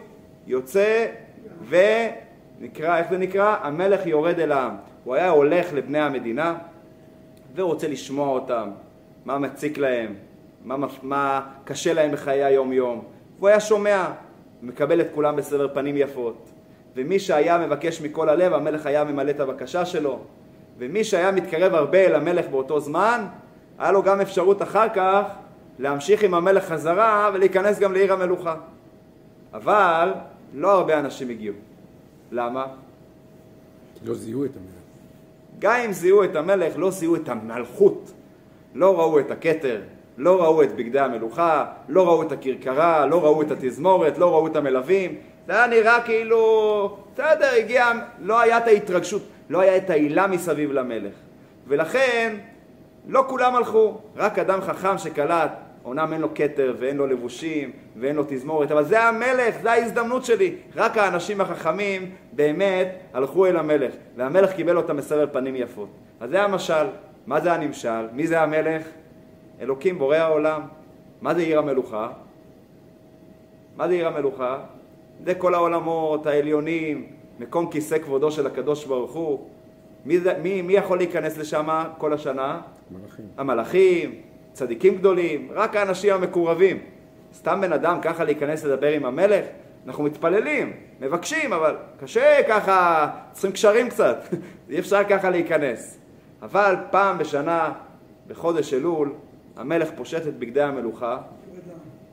יוצא 0.48 1.08
ונקרא, 1.70 2.98
איך 2.98 3.10
זה 3.10 3.18
נקרא? 3.18 3.58
המלך 3.62 4.06
יורד 4.06 4.40
אל 4.40 4.52
העם. 4.52 4.76
הוא 5.04 5.16
היה 5.16 5.30
הולך 5.30 5.74
לבני 5.74 6.00
המדינה 6.00 6.56
ורוצה 7.56 7.88
לשמוע 7.88 8.30
אותם, 8.30 8.70
מה 9.26 9.38
מציק 9.38 9.78
להם, 9.78 10.14
מה, 10.66 10.76
מה 11.04 11.42
קשה 11.64 11.94
להם 11.94 12.12
בחיי 12.12 12.44
היום-יום. 12.44 13.04
והוא 13.38 13.50
היה 13.50 13.60
שומע, 13.60 14.08
מקבל 14.62 15.02
את 15.02 15.08
כולם 15.14 15.36
בסבר 15.36 15.74
פנים 15.74 15.98
יפות. 15.98 16.50
ומי 16.96 17.20
שהיה 17.20 17.58
מבקש 17.58 18.02
מכל 18.02 18.30
הלב, 18.30 18.54
המלך 18.54 18.86
היה 18.86 19.04
ממלא 19.04 19.32
את 19.32 19.40
הבקשה 19.40 19.86
שלו. 19.86 20.20
ומי 20.78 21.04
שהיה 21.04 21.32
מתקרב 21.32 21.74
הרבה 21.74 21.98
אל 21.98 22.16
המלך 22.16 22.48
באותו 22.48 22.80
זמן, 22.80 23.26
היה 23.80 23.92
לו 23.92 24.04
גם 24.04 24.22
אפשרות 24.22 24.62
אחר 24.62 24.88
כך 24.96 25.24
להמשיך 25.80 26.24
עם 26.24 26.34
המלך 26.34 26.66
חזרה 26.66 27.32
ולהיכנס 27.34 27.80
גם 27.80 27.94
לעיר 27.94 28.14
המלוכה. 28.14 28.56
אבל 29.54 30.14
לא 30.54 30.72
הרבה 30.72 31.00
אנשים 31.00 31.30
הגיעו. 31.30 31.56
למה? 32.32 32.66
לא 34.06 34.14
זיהו 34.14 34.46
את 34.46 34.52
המלך. 34.56 34.84
גם 35.60 35.76
אם 35.86 35.92
זיהו 35.92 36.24
את 36.24 36.36
המלך, 36.36 36.74
לא 36.78 36.92
זיהו 36.92 37.16
את 37.16 37.30
המלכות. 37.30 38.12
לא 38.76 39.00
ראו 39.00 39.20
את 39.20 39.32
הכתר, 39.32 39.82
לא 40.18 40.44
ראו 40.44 40.64
את 40.64 40.76
בגדי 40.76 41.00
המלוכה, 41.00 41.66
לא 41.90 42.08
ראו 42.08 42.24
את 42.24 42.32
הכרכרה, 42.32 43.06
לא 43.06 43.24
ראו 43.24 43.42
את 43.42 43.52
התזמורת, 43.52 44.18
לא 44.18 44.32
ראו 44.34 44.48
את 44.48 44.56
המלווים. 44.56 45.16
זה 45.48 45.54
היה 45.54 45.68
נראה 45.68 46.02
כאילו, 46.02 46.98
בסדר, 47.14 47.50
הגיע, 47.58 47.86
לא 48.20 48.42
היה 48.42 48.58
את 48.58 48.68
ההתרגשות, 48.68 49.22
לא 49.50 49.60
היה 49.60 49.78
את 49.78 49.90
העילה 49.90 50.28
מסביב 50.28 50.72
למלך. 50.72 51.14
ולכן, 51.68 52.36
לא 53.08 53.26
כולם 53.28 53.56
הלכו, 53.56 53.98
רק 54.16 54.40
אדם 54.40 54.62
חכם 54.62 54.98
שקלט, 54.98 55.52
אומנם 55.86 56.14
אין 56.14 56.22
לו 56.22 56.30
כתר 56.36 56.76
ואין 56.80 56.98
לו 56.98 57.08
לבושים 57.08 57.72
ואין 57.96 58.16
לו 58.16 58.24
תזמורת, 58.28 58.72
אבל 58.72 58.84
זה 58.84 59.04
המלך, 59.04 59.56
זה 59.62 59.72
ההזדמנות 59.72 60.26
שלי. 60.26 60.56
רק 60.76 60.98
האנשים 60.98 61.42
החכמים 61.42 62.12
באמת 62.32 62.88
הלכו 63.14 63.46
אל 63.46 63.58
המלך, 63.58 63.94
והמלך 64.16 64.52
קיבל 64.52 64.78
אותם 64.78 64.98
בסבר 64.98 65.26
פנים 65.32 65.56
יפות. 65.56 65.90
אז 66.20 66.30
זה 66.30 66.42
המשל. 66.42 66.86
מה 67.28 67.42
זה 67.42 67.54
הנמשל? 67.54 68.08
מי 68.14 68.28
זה 68.28 68.42
המלך? 68.42 68.88
אלוקים, 69.62 70.00
בורא 70.00 70.18
העולם. 70.18 70.62
מה 71.22 71.34
זה 71.34 71.42
עיר 71.42 71.60
המלוכה? 71.60 72.10
מה 73.76 73.88
זה 73.88 73.94
עיר 73.94 74.08
המלוכה? 74.08 74.60
זה 75.26 75.36
כל 75.36 75.54
העולמות 75.54 76.28
העליונים, 76.28 77.08
מקום 77.40 77.72
כיסא 77.72 77.98
כבודו 77.98 78.32
של 78.32 78.48
הקדוש 78.48 78.86
ברוך 78.86 79.14
הוא. 79.14 79.48
מי, 80.06 80.20
זה, 80.20 80.34
מי, 80.42 80.62
מי 80.62 80.74
יכול 80.74 80.98
להיכנס 80.98 81.38
לשם 81.38 81.84
כל 81.98 82.14
השנה? 82.14 82.62
מלאכים. 82.92 83.26
המלאכים, 83.38 84.16
צדיקים 84.54 84.96
גדולים, 84.96 85.48
רק 85.52 85.76
האנשים 85.76 86.14
המקורבים. 86.14 86.78
סתם 87.34 87.62
בן 87.62 87.74
אדם 87.74 88.00
ככה 88.02 88.24
להיכנס 88.24 88.64
לדבר 88.64 88.92
עם 88.92 89.06
המלך? 89.06 89.46
אנחנו 89.88 90.04
מתפללים, 90.04 90.74
מבקשים, 91.00 91.54
אבל 91.54 91.76
קשה 92.00 92.42
ככה, 92.48 93.10
צריכים 93.32 93.52
קשרים 93.52 93.90
קצת, 93.90 94.18
אי 94.70 94.80
אפשר 94.80 95.04
ככה 95.10 95.30
להיכנס. 95.30 96.03
אבל 96.44 96.76
פעם 96.92 97.18
בשנה, 97.18 97.72
בחודש 98.28 98.74
אלול, 98.74 99.14
המלך 99.58 99.90
פושט 99.96 100.28
את 100.28 100.40
בגדי 100.40 100.62
המלוכה 100.62 101.18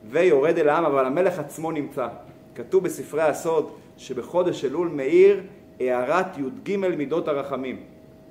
ויורד 0.09 0.57
אל 0.57 0.69
העם, 0.69 0.85
אבל 0.85 1.05
המלך 1.05 1.39
עצמו 1.39 1.71
נמצא. 1.71 2.07
כתוב 2.55 2.83
בספרי 2.83 3.21
הסוד 3.21 3.71
שבחודש 3.97 4.65
אלול 4.65 4.87
מאיר 4.87 5.41
הארת 5.79 6.37
י"ג 6.37 6.75
מידות 6.75 7.27
הרחמים. 7.27 7.79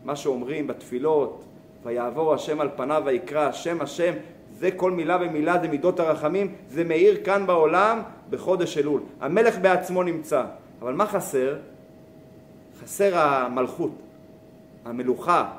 מה 0.05 0.17
שאומרים 0.17 0.67
בתפילות, 0.67 1.45
ויעבור 1.85 2.35
השם 2.35 2.61
על 2.61 2.69
פניו 2.77 3.03
ויקרא 3.07 3.49
השם 3.49 3.81
השם, 3.81 4.15
זה 4.59 4.71
כל 4.71 4.91
מילה 4.91 5.19
ומילה 5.21 5.59
זה 5.61 5.69
מידות 5.69 6.01
הרחמים, 6.01 6.55
זה 6.69 6.85
מאיר 6.85 7.25
כאן 7.25 7.47
בעולם 7.47 8.03
בחודש 8.31 8.79
אלול. 8.79 9.01
המלך 9.21 9.59
בעצמו 9.59 10.03
נמצא, 10.03 10.45
אבל 10.83 10.95
מה 10.95 11.07
חסר? 11.07 11.57
חסר 12.83 13.19
המלכות, 13.19 13.93
המלוכה, 14.85 15.51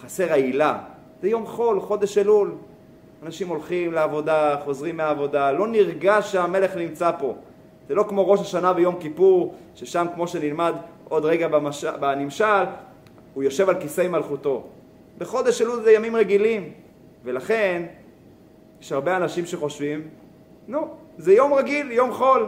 חסר 0.00 0.32
העילה. 0.32 0.78
זה 1.22 1.28
יום 1.28 1.46
חול, 1.46 1.80
חודש 1.80 2.18
אלול. 2.18 2.54
אנשים 3.22 3.48
הולכים 3.48 3.92
לעבודה, 3.92 4.56
חוזרים 4.64 4.96
מהעבודה, 4.96 5.52
לא 5.52 5.68
נרגש 5.68 6.32
שהמלך 6.32 6.76
נמצא 6.76 7.10
פה. 7.18 7.34
זה 7.88 7.94
לא 7.94 8.04
כמו 8.08 8.28
ראש 8.28 8.40
השנה 8.40 8.72
ויום 8.76 8.96
כיפור, 9.00 9.54
ששם 9.74 10.06
כמו 10.14 10.28
שנלמד 10.28 10.74
עוד 11.08 11.24
רגע 11.24 11.48
במש... 11.48 11.84
בנמשל, 11.84 12.64
הוא 13.34 13.42
יושב 13.42 13.68
על 13.68 13.80
כיסא 13.80 14.08
מלכותו. 14.08 14.66
בחודש 15.18 15.62
אלול 15.62 15.82
זה 15.82 15.92
ימים 15.92 16.16
רגילים, 16.16 16.72
ולכן 17.24 17.82
יש 18.80 18.92
הרבה 18.92 19.16
אנשים 19.16 19.46
שחושבים, 19.46 20.08
נו, 20.68 20.88
זה 21.18 21.32
יום 21.32 21.54
רגיל, 21.54 21.92
יום 21.92 22.12
חול. 22.12 22.46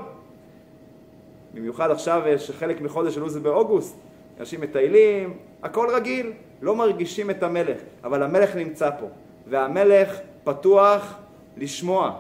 במיוחד 1.55 1.91
עכשיו 1.91 2.23
שחלק 2.37 2.81
מחודש 2.81 3.19
אלול 3.19 3.29
זה 3.29 3.41
באוגוסט, 3.41 3.97
אנשים 4.41 4.61
מטיילים, 4.61 5.37
הכל 5.63 5.89
רגיל, 5.95 6.33
לא 6.63 6.77
מרגישים 6.77 7.31
את 7.31 7.43
המלך, 7.43 7.77
אבל 8.05 8.23
המלך 8.23 8.57
נמצא 8.57 8.91
פה, 9.01 9.07
והמלך 9.49 10.19
פתוח 10.45 11.15
לשמוע, 11.57 12.13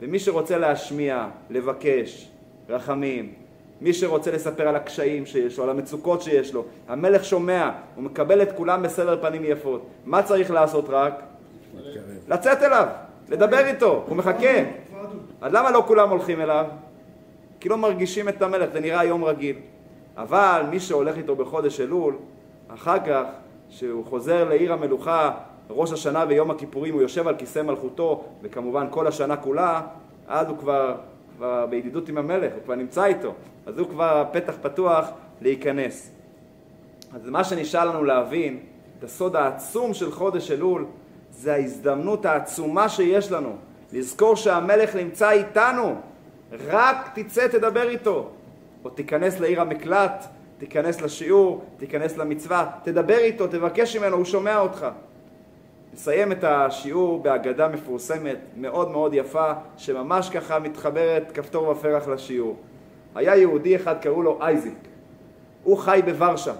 ומי 0.00 0.18
שרוצה 0.18 0.58
להשמיע, 0.58 1.26
לבקש, 1.50 2.28
רחמים, 2.68 3.32
מי 3.80 3.92
שרוצה 3.92 4.30
לספר 4.30 4.68
על 4.68 4.76
הקשיים 4.76 5.26
שיש 5.26 5.58
לו, 5.58 5.64
על 5.64 5.70
המצוקות 5.70 6.22
שיש 6.22 6.54
לו, 6.54 6.64
המלך 6.88 7.24
שומע, 7.24 7.70
הוא 7.94 8.04
מקבל 8.04 8.42
את 8.42 8.52
כולם 8.52 8.82
בסדר 8.82 9.22
פנים 9.22 9.44
יפות. 9.44 9.86
מה 10.04 10.22
צריך 10.22 10.50
לעשות 10.50 10.84
רק? 10.88 11.22
לצאת 12.28 12.62
אליו, 12.62 12.86
לדבר 13.28 13.66
איתו, 13.66 14.04
הוא 14.08 14.16
מחכה. 14.16 14.62
אז 15.40 15.52
למה 15.52 15.70
לא 15.70 15.84
כולם 15.86 16.10
הולכים 16.10 16.40
אליו? 16.40 16.66
כי 17.60 17.68
לא 17.68 17.78
מרגישים 17.78 18.28
את 18.28 18.42
המלך, 18.42 18.70
זה 18.72 18.80
נראה 18.80 19.04
יום 19.04 19.24
רגיל. 19.24 19.56
אבל 20.16 20.62
מי 20.70 20.80
שהולך 20.80 21.16
איתו 21.16 21.36
בחודש 21.36 21.80
אלול, 21.80 22.14
אחר 22.68 22.98
כך, 23.06 23.22
שהוא 23.70 24.04
חוזר 24.04 24.48
לעיר 24.48 24.72
המלוכה, 24.72 25.30
ראש 25.70 25.92
השנה 25.92 26.24
ויום 26.28 26.50
הכיפורים, 26.50 26.94
הוא 26.94 27.02
יושב 27.02 27.28
על 27.28 27.36
כיסא 27.36 27.62
מלכותו, 27.62 28.24
וכמובן 28.42 28.86
כל 28.90 29.06
השנה 29.06 29.36
כולה, 29.36 29.82
אז 30.28 30.48
הוא 30.48 30.58
כבר, 30.58 30.94
כבר 31.36 31.66
בידידות 31.66 32.08
עם 32.08 32.18
המלך, 32.18 32.52
הוא 32.54 32.62
כבר 32.64 32.74
נמצא 32.74 33.04
איתו, 33.04 33.34
אז 33.66 33.78
הוא 33.78 33.88
כבר 33.88 34.24
פתח 34.32 34.54
פתוח 34.62 35.08
להיכנס. 35.40 36.10
אז 37.14 37.28
מה 37.28 37.44
שנשאר 37.44 37.84
לנו 37.84 38.04
להבין, 38.04 38.60
את 38.98 39.04
הסוד 39.04 39.36
העצום 39.36 39.94
של 39.94 40.12
חודש 40.12 40.50
אלול, 40.50 40.86
זה 41.30 41.54
ההזדמנות 41.54 42.26
העצומה 42.26 42.88
שיש 42.88 43.32
לנו, 43.32 43.56
לזכור 43.92 44.36
שהמלך 44.36 44.96
נמצא 44.96 45.30
איתנו, 45.30 45.94
רק 46.66 47.10
תצא 47.14 47.48
תדבר 47.48 47.88
איתו, 47.88 48.28
או 48.84 48.90
תיכנס 48.90 49.40
לעיר 49.40 49.60
המקלט, 49.60 50.26
תיכנס 50.58 51.02
לשיעור, 51.02 51.64
תיכנס 51.76 52.16
למצווה, 52.16 52.70
תדבר 52.82 53.18
איתו, 53.18 53.46
תבקש 53.46 53.96
ממנו, 53.96 54.16
הוא 54.16 54.24
שומע 54.24 54.58
אותך. 54.58 54.86
נסיים 55.94 56.32
את 56.32 56.44
השיעור 56.44 57.22
בהגדה 57.22 57.68
מפורסמת, 57.68 58.38
מאוד 58.56 58.90
מאוד 58.90 59.14
יפה, 59.14 59.52
שממש 59.76 60.30
ככה 60.30 60.58
מתחברת 60.58 61.32
כפתור 61.32 61.68
ופרח 61.68 62.08
לשיעור. 62.08 62.56
היה 63.14 63.36
יהודי 63.36 63.76
אחד, 63.76 63.94
קראו 64.00 64.22
לו 64.22 64.38
אייזיק. 64.40 64.78
הוא 65.62 65.78
חי 65.78 66.00
בוורשה. 66.04 66.52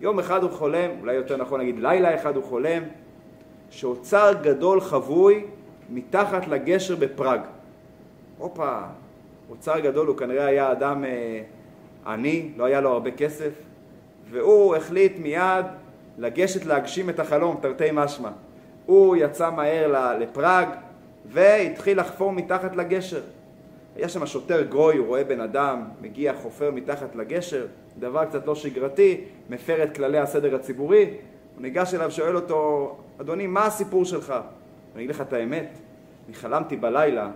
יום 0.00 0.18
אחד 0.18 0.42
הוא 0.42 0.50
חולם, 0.50 0.90
אולי 1.00 1.14
יותר 1.14 1.36
נכון 1.36 1.60
להגיד 1.60 1.78
לילה 1.78 2.14
אחד 2.14 2.36
הוא 2.36 2.44
חולם, 2.44 2.82
שאוצר 3.70 4.32
גדול 4.42 4.80
חבוי 4.80 5.44
מתחת 5.90 6.48
לגשר 6.48 6.96
בפראג. 6.96 7.40
הופה, 8.38 8.78
אוצר 9.50 9.80
גדול, 9.80 10.06
הוא 10.06 10.16
כנראה 10.16 10.46
היה 10.46 10.72
אדם 10.72 11.04
אה, 11.04 11.42
עני, 12.06 12.48
לא 12.56 12.64
היה 12.64 12.80
לו 12.80 12.90
הרבה 12.90 13.10
כסף, 13.10 13.50
והוא 14.30 14.76
החליט 14.76 15.18
מיד 15.18 15.66
לגשת 16.18 16.64
להגשים 16.64 17.10
את 17.10 17.20
החלום, 17.20 17.56
תרתי 17.62 17.88
משמע. 17.92 18.30
הוא 18.86 19.16
יצא 19.16 19.50
מהר 19.50 20.16
לפראג 20.20 20.68
והתחיל 21.26 22.00
לחפור 22.00 22.32
מתחת 22.32 22.76
לגשר. 22.76 23.20
היה 23.96 24.08
שם 24.08 24.26
שוטר 24.26 24.62
גוי, 24.62 24.96
הוא 24.96 25.06
רואה 25.06 25.24
בן 25.24 25.40
אדם, 25.40 25.84
מגיע, 26.00 26.32
חופר 26.42 26.70
מתחת 26.70 27.16
לגשר, 27.16 27.66
דבר 27.98 28.24
קצת 28.24 28.46
לא 28.46 28.54
שגרתי, 28.54 29.20
מפר 29.50 29.82
את 29.82 29.96
כללי 29.96 30.18
הסדר 30.18 30.54
הציבורי, 30.54 31.02
הוא 31.54 31.62
ניגש 31.62 31.94
אליו, 31.94 32.10
שואל 32.10 32.36
אותו, 32.36 32.96
אדוני, 33.20 33.46
מה 33.46 33.66
הסיפור 33.66 34.04
שלך? 34.04 34.34
אני 34.94 35.04
אגיד 35.04 35.10
לך 35.10 35.20
את 35.20 35.32
האמת, 35.32 35.78
אני 36.26 36.34
חלמתי 36.34 36.76
בלילה 36.76 37.30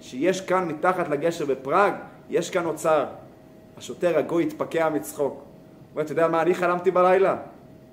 שיש 0.00 0.40
כאן 0.40 0.68
מתחת 0.68 1.08
לגשר 1.08 1.46
בפראג, 1.46 1.92
יש 2.30 2.50
כאן 2.50 2.66
אוצר. 2.66 3.04
השוטר 3.76 4.18
הגוי 4.18 4.42
התפקע 4.42 4.88
מצחוק. 4.88 5.32
הוא 5.32 5.40
אומר, 5.92 6.02
אתה 6.02 6.12
יודע 6.12 6.28
מה 6.28 6.42
אני 6.42 6.54
חלמתי 6.54 6.90
בלילה? 6.90 7.36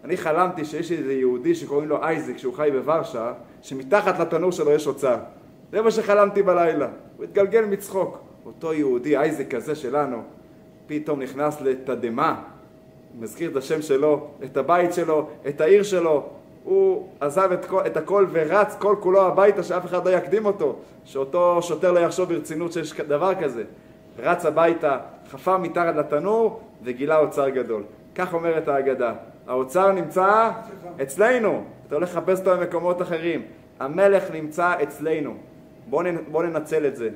אני 0.04 0.18
חלמתי 0.18 0.66
שיש 0.66 0.92
איזה 0.92 1.14
יהודי 1.14 1.56
שקוראים 1.56 1.90
לו 1.90 2.04
אייזק, 2.04 2.38
שהוא 2.38 2.54
חי 2.54 2.70
בוורשה, 2.72 3.34
שמתחת 3.62 4.20
לתנור 4.20 4.52
שלו 4.52 4.72
יש 4.72 4.88
אוצר. 4.88 5.18
זה 5.72 5.82
מה 5.82 5.92
שחלמתי 5.92 6.44
בלילה. 6.44 6.88
הוא 7.18 7.24
התגלגל 7.24 7.66
מצחוק. 7.66 8.20
אותו 8.46 8.74
יהודי, 8.74 9.18
אייזק 9.18 9.56
כזה 9.56 9.76
שלנו, 9.76 10.18
פתאום 10.88 11.22
נכנס 11.22 11.62
לתדהמה, 11.62 12.42
מזכיר 13.20 13.52
את 13.52 13.56
השם 13.56 13.82
שלו, 13.82 14.28
את 14.44 14.58
הבית 14.58 14.94
שלו, 14.94 15.30
את 15.48 15.62
העיר 15.62 15.84
שלו. 15.84 16.24
הוא 16.64 17.08
עזב 17.20 17.52
את, 17.52 17.66
כל, 17.66 17.82
את 17.86 17.98
הכל 17.98 18.28
ורץ 18.32 18.76
כל 18.80 18.96
כולו 19.00 19.22
הביתה, 19.22 19.64
שאף 19.64 19.86
אחד 19.86 20.08
לא 20.08 20.12
יקדים 20.12 20.46
אותו, 20.46 20.76
שאותו 21.06 21.62
שוטר 21.62 21.92
לא 21.92 22.00
יחשוב 22.00 22.34
ברצינות 22.34 22.74
שיש 22.74 22.94
דבר 22.94 23.36
כזה. 23.36 23.64
רץ 24.20 24.46
הביתה, 24.46 24.98
חפר 25.30 25.58
מתחת 25.58 25.96
לתנור 25.96 26.62
וגילה 26.84 27.18
אוצר 27.18 27.50
גדול. 27.50 27.84
כך 28.16 28.34
אומרת 28.34 28.68
ההגדה. 28.68 29.14
האוצר 29.48 29.92
נמצא 29.92 30.52
אצלנו, 31.02 31.64
אתה 31.88 31.96
הולך 31.96 32.10
לחפש 32.10 32.40
אותו 32.40 32.52
במקומות 32.58 33.02
אחרים. 33.02 33.42
המלך 33.80 34.32
נמצא 34.32 34.74
אצלנו. 34.84 35.34
בואו 35.90 36.06
בוא 36.32 36.44
ננצל 36.44 36.88
את 36.88 36.96
זה. 36.96 37.10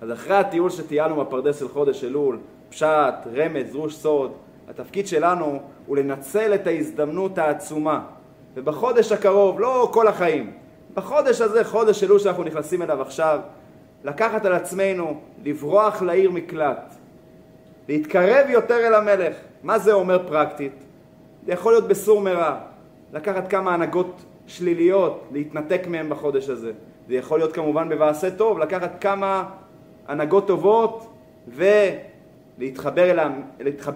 אז 0.00 0.12
אחרי 0.12 0.36
הטיול 0.36 0.70
שטיילנו 0.70 1.16
בפרדס 1.16 1.58
של 1.60 1.68
חודש 1.68 2.04
אלול, 2.04 2.38
פשט, 2.68 3.14
רמז, 3.34 3.72
דרוש 3.72 3.96
סוד, 3.96 4.32
התפקיד 4.68 5.06
שלנו 5.06 5.60
הוא 5.86 5.96
לנצל 5.96 6.54
את 6.54 6.66
ההזדמנות 6.66 7.38
העצומה. 7.38 8.00
ובחודש 8.54 9.12
הקרוב, 9.12 9.60
לא 9.60 9.90
כל 9.92 10.08
החיים, 10.08 10.52
בחודש 10.94 11.40
הזה, 11.40 11.64
חודש 11.64 12.04
אלול 12.04 12.18
שאנחנו 12.18 12.44
נכנסים 12.44 12.82
אליו 12.82 13.02
עכשיו, 13.02 13.40
לקחת 14.04 14.44
על 14.46 14.52
עצמנו, 14.52 15.20
לברוח 15.44 16.02
לעיר 16.02 16.30
מקלט, 16.30 16.94
להתקרב 17.88 18.50
יותר 18.50 18.86
אל 18.86 18.94
המלך. 18.94 19.36
מה 19.62 19.78
זה 19.78 19.92
אומר 19.92 20.28
פרקטית? 20.28 20.72
זה 21.46 21.52
יכול 21.52 21.72
להיות 21.72 21.88
בסור 21.88 22.20
מרע, 22.20 22.58
לקחת 23.12 23.48
כמה 23.48 23.74
הנהגות 23.74 24.24
שליליות, 24.46 25.28
להתנתק 25.32 25.86
מהן 25.86 26.08
בחודש 26.08 26.48
הזה. 26.48 26.72
זה 27.08 27.14
יכול 27.14 27.38
להיות 27.38 27.52
כמובן 27.52 27.88
במעשה 27.88 28.30
טוב, 28.30 28.58
לקחת 28.58 29.00
כמה 29.00 29.44
הנהגות 30.08 30.46
טובות 30.46 31.12
ולהתחבר 31.48 33.10
אליהן, 33.10 33.32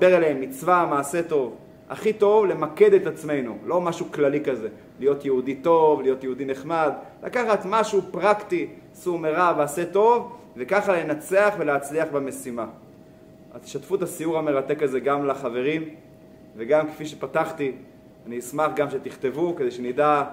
אליהן 0.02 0.36
מצווה, 0.40 0.86
מעשה 0.90 1.22
טוב. 1.22 1.56
הכי 1.90 2.12
טוב 2.12 2.46
למקד 2.46 2.94
את 2.94 3.06
עצמנו, 3.06 3.58
לא 3.66 3.80
משהו 3.80 4.06
כללי 4.12 4.40
כזה, 4.40 4.68
להיות 5.00 5.24
יהודי 5.24 5.54
טוב, 5.54 6.02
להיות 6.02 6.24
יהודי 6.24 6.44
נחמד, 6.44 6.92
לקחת 7.22 7.60
משהו 7.64 8.02
פרקטי, 8.10 8.68
סור 9.00 9.18
מרע 9.18 9.54
ועשה 9.58 9.84
טוב, 9.84 10.32
וככה 10.56 10.92
לנצח 10.92 11.54
ולהצליח 11.58 12.08
במשימה. 12.12 12.66
אז 13.54 13.60
תשתפו 13.60 13.94
את 13.94 14.02
הסיור 14.02 14.38
המרתק 14.38 14.82
הזה 14.82 15.00
גם 15.00 15.26
לחברים, 15.26 15.82
וגם 16.56 16.86
כפי 16.88 17.06
שפתחתי, 17.06 17.72
אני 18.26 18.38
אשמח 18.38 18.70
גם 18.76 18.90
שתכתבו, 18.90 19.56
כדי 19.56 19.70
שנדע 19.70 20.24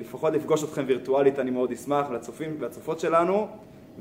לפחות 0.00 0.32
לפגוש 0.32 0.64
אתכם 0.64 0.84
וירטואלית, 0.86 1.38
אני 1.38 1.50
מאוד 1.50 1.72
אשמח, 1.72 2.10
לצופים 2.10 2.56
והצופות 2.60 3.00
שלנו, 3.00 3.48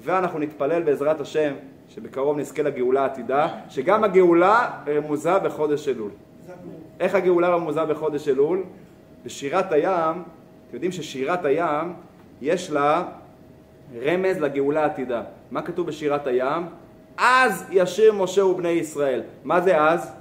ואנחנו 0.04 0.39
נתפלל 0.39 0.84
בעזרת 0.84 1.21
השם 1.21 1.54
שבקרוב 1.89 2.38
נזכה 2.38 2.63
לגאולה 2.63 3.02
העתידה, 3.02 3.47
שגם 3.69 4.04
הגאולה 4.04 4.69
רמוזה 4.88 5.39
בחודש 5.39 5.88
אלול. 5.88 6.12
איך 6.99 7.15
הגאולה 7.15 7.49
רמוזה 7.49 7.86
בחודש 7.86 8.28
אלול? 8.28 8.63
בשירת 9.25 9.71
הים, 9.71 10.23
אתם 10.67 10.73
יודעים 10.73 10.91
ששירת 10.91 11.45
הים 11.45 11.93
יש 12.41 12.71
לה 12.71 13.04
רמז 13.95 14.38
לגאולה 14.38 14.84
העתידה. 14.84 15.21
מה 15.52 15.62
כתוב 15.62 15.88
בשירת 15.88 16.28
הים? 16.28 16.63
אז 17.17 17.65
ישיר 17.71 18.13
משה 18.13 18.45
ובני 18.45 18.69
ישראל. 18.69 19.21
מה 19.43 19.62
זה 19.62 19.82
אז? 19.82 20.12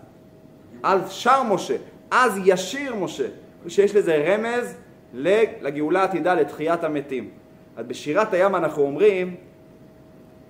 אז 0.82 1.10
שר 1.10 1.42
משה. 1.42 1.76
אז 2.10 2.40
ישיר 2.44 2.94
משה. 2.94 3.26
שיש 3.68 3.94
לזה 3.94 4.24
רמז 4.26 4.76
לגאולה 5.14 6.00
העתידה, 6.00 6.34
לתחיית 6.34 6.84
המתים. 6.84 7.30
אז 7.76 7.86
בשירת 7.86 8.32
הים 8.32 8.54
אנחנו 8.54 8.82
אומרים 8.82 9.34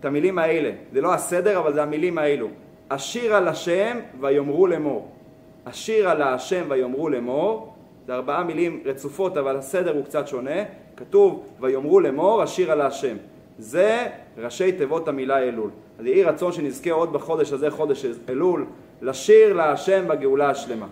את 0.00 0.04
המילים 0.04 0.38
האלה. 0.38 0.70
זה 0.92 1.00
לא 1.00 1.14
הסדר, 1.14 1.58
אבל 1.58 1.74
זה 1.74 1.82
המילים 1.82 2.18
האלו. 2.18 2.48
אשיר 2.88 3.34
על 3.34 3.48
השם 3.48 3.98
ויאמרו 4.20 4.66
לאמור. 4.66 5.08
אשיר 5.64 6.08
על 6.08 6.22
השם 6.22 6.64
ויאמרו 6.68 7.08
לאמור. 7.08 7.74
זה 8.06 8.14
ארבעה 8.14 8.44
מילים 8.44 8.82
רצופות, 8.84 9.36
אבל 9.36 9.56
הסדר 9.56 9.94
הוא 9.94 10.04
קצת 10.04 10.28
שונה. 10.28 10.60
כתוב 10.98 11.44
ויאמרו 11.60 12.00
לאמור, 12.00 12.44
אשיר 12.44 12.72
על 12.72 12.80
השם. 12.80 13.16
זה 13.58 14.06
ראשי 14.38 14.72
תיבות 14.72 15.08
המילה 15.08 15.38
אלול. 15.38 15.70
אז 15.98 16.06
יהי 16.06 16.24
רצון 16.24 16.52
שנזכה 16.52 16.90
עוד 16.90 17.12
בחודש 17.12 17.52
הזה, 17.52 17.70
חודש 17.70 18.06
אלול, 18.28 18.66
לשיר 19.02 19.52
להשם 19.52 20.08
בגאולה 20.08 20.50
השלמה. 20.50 20.86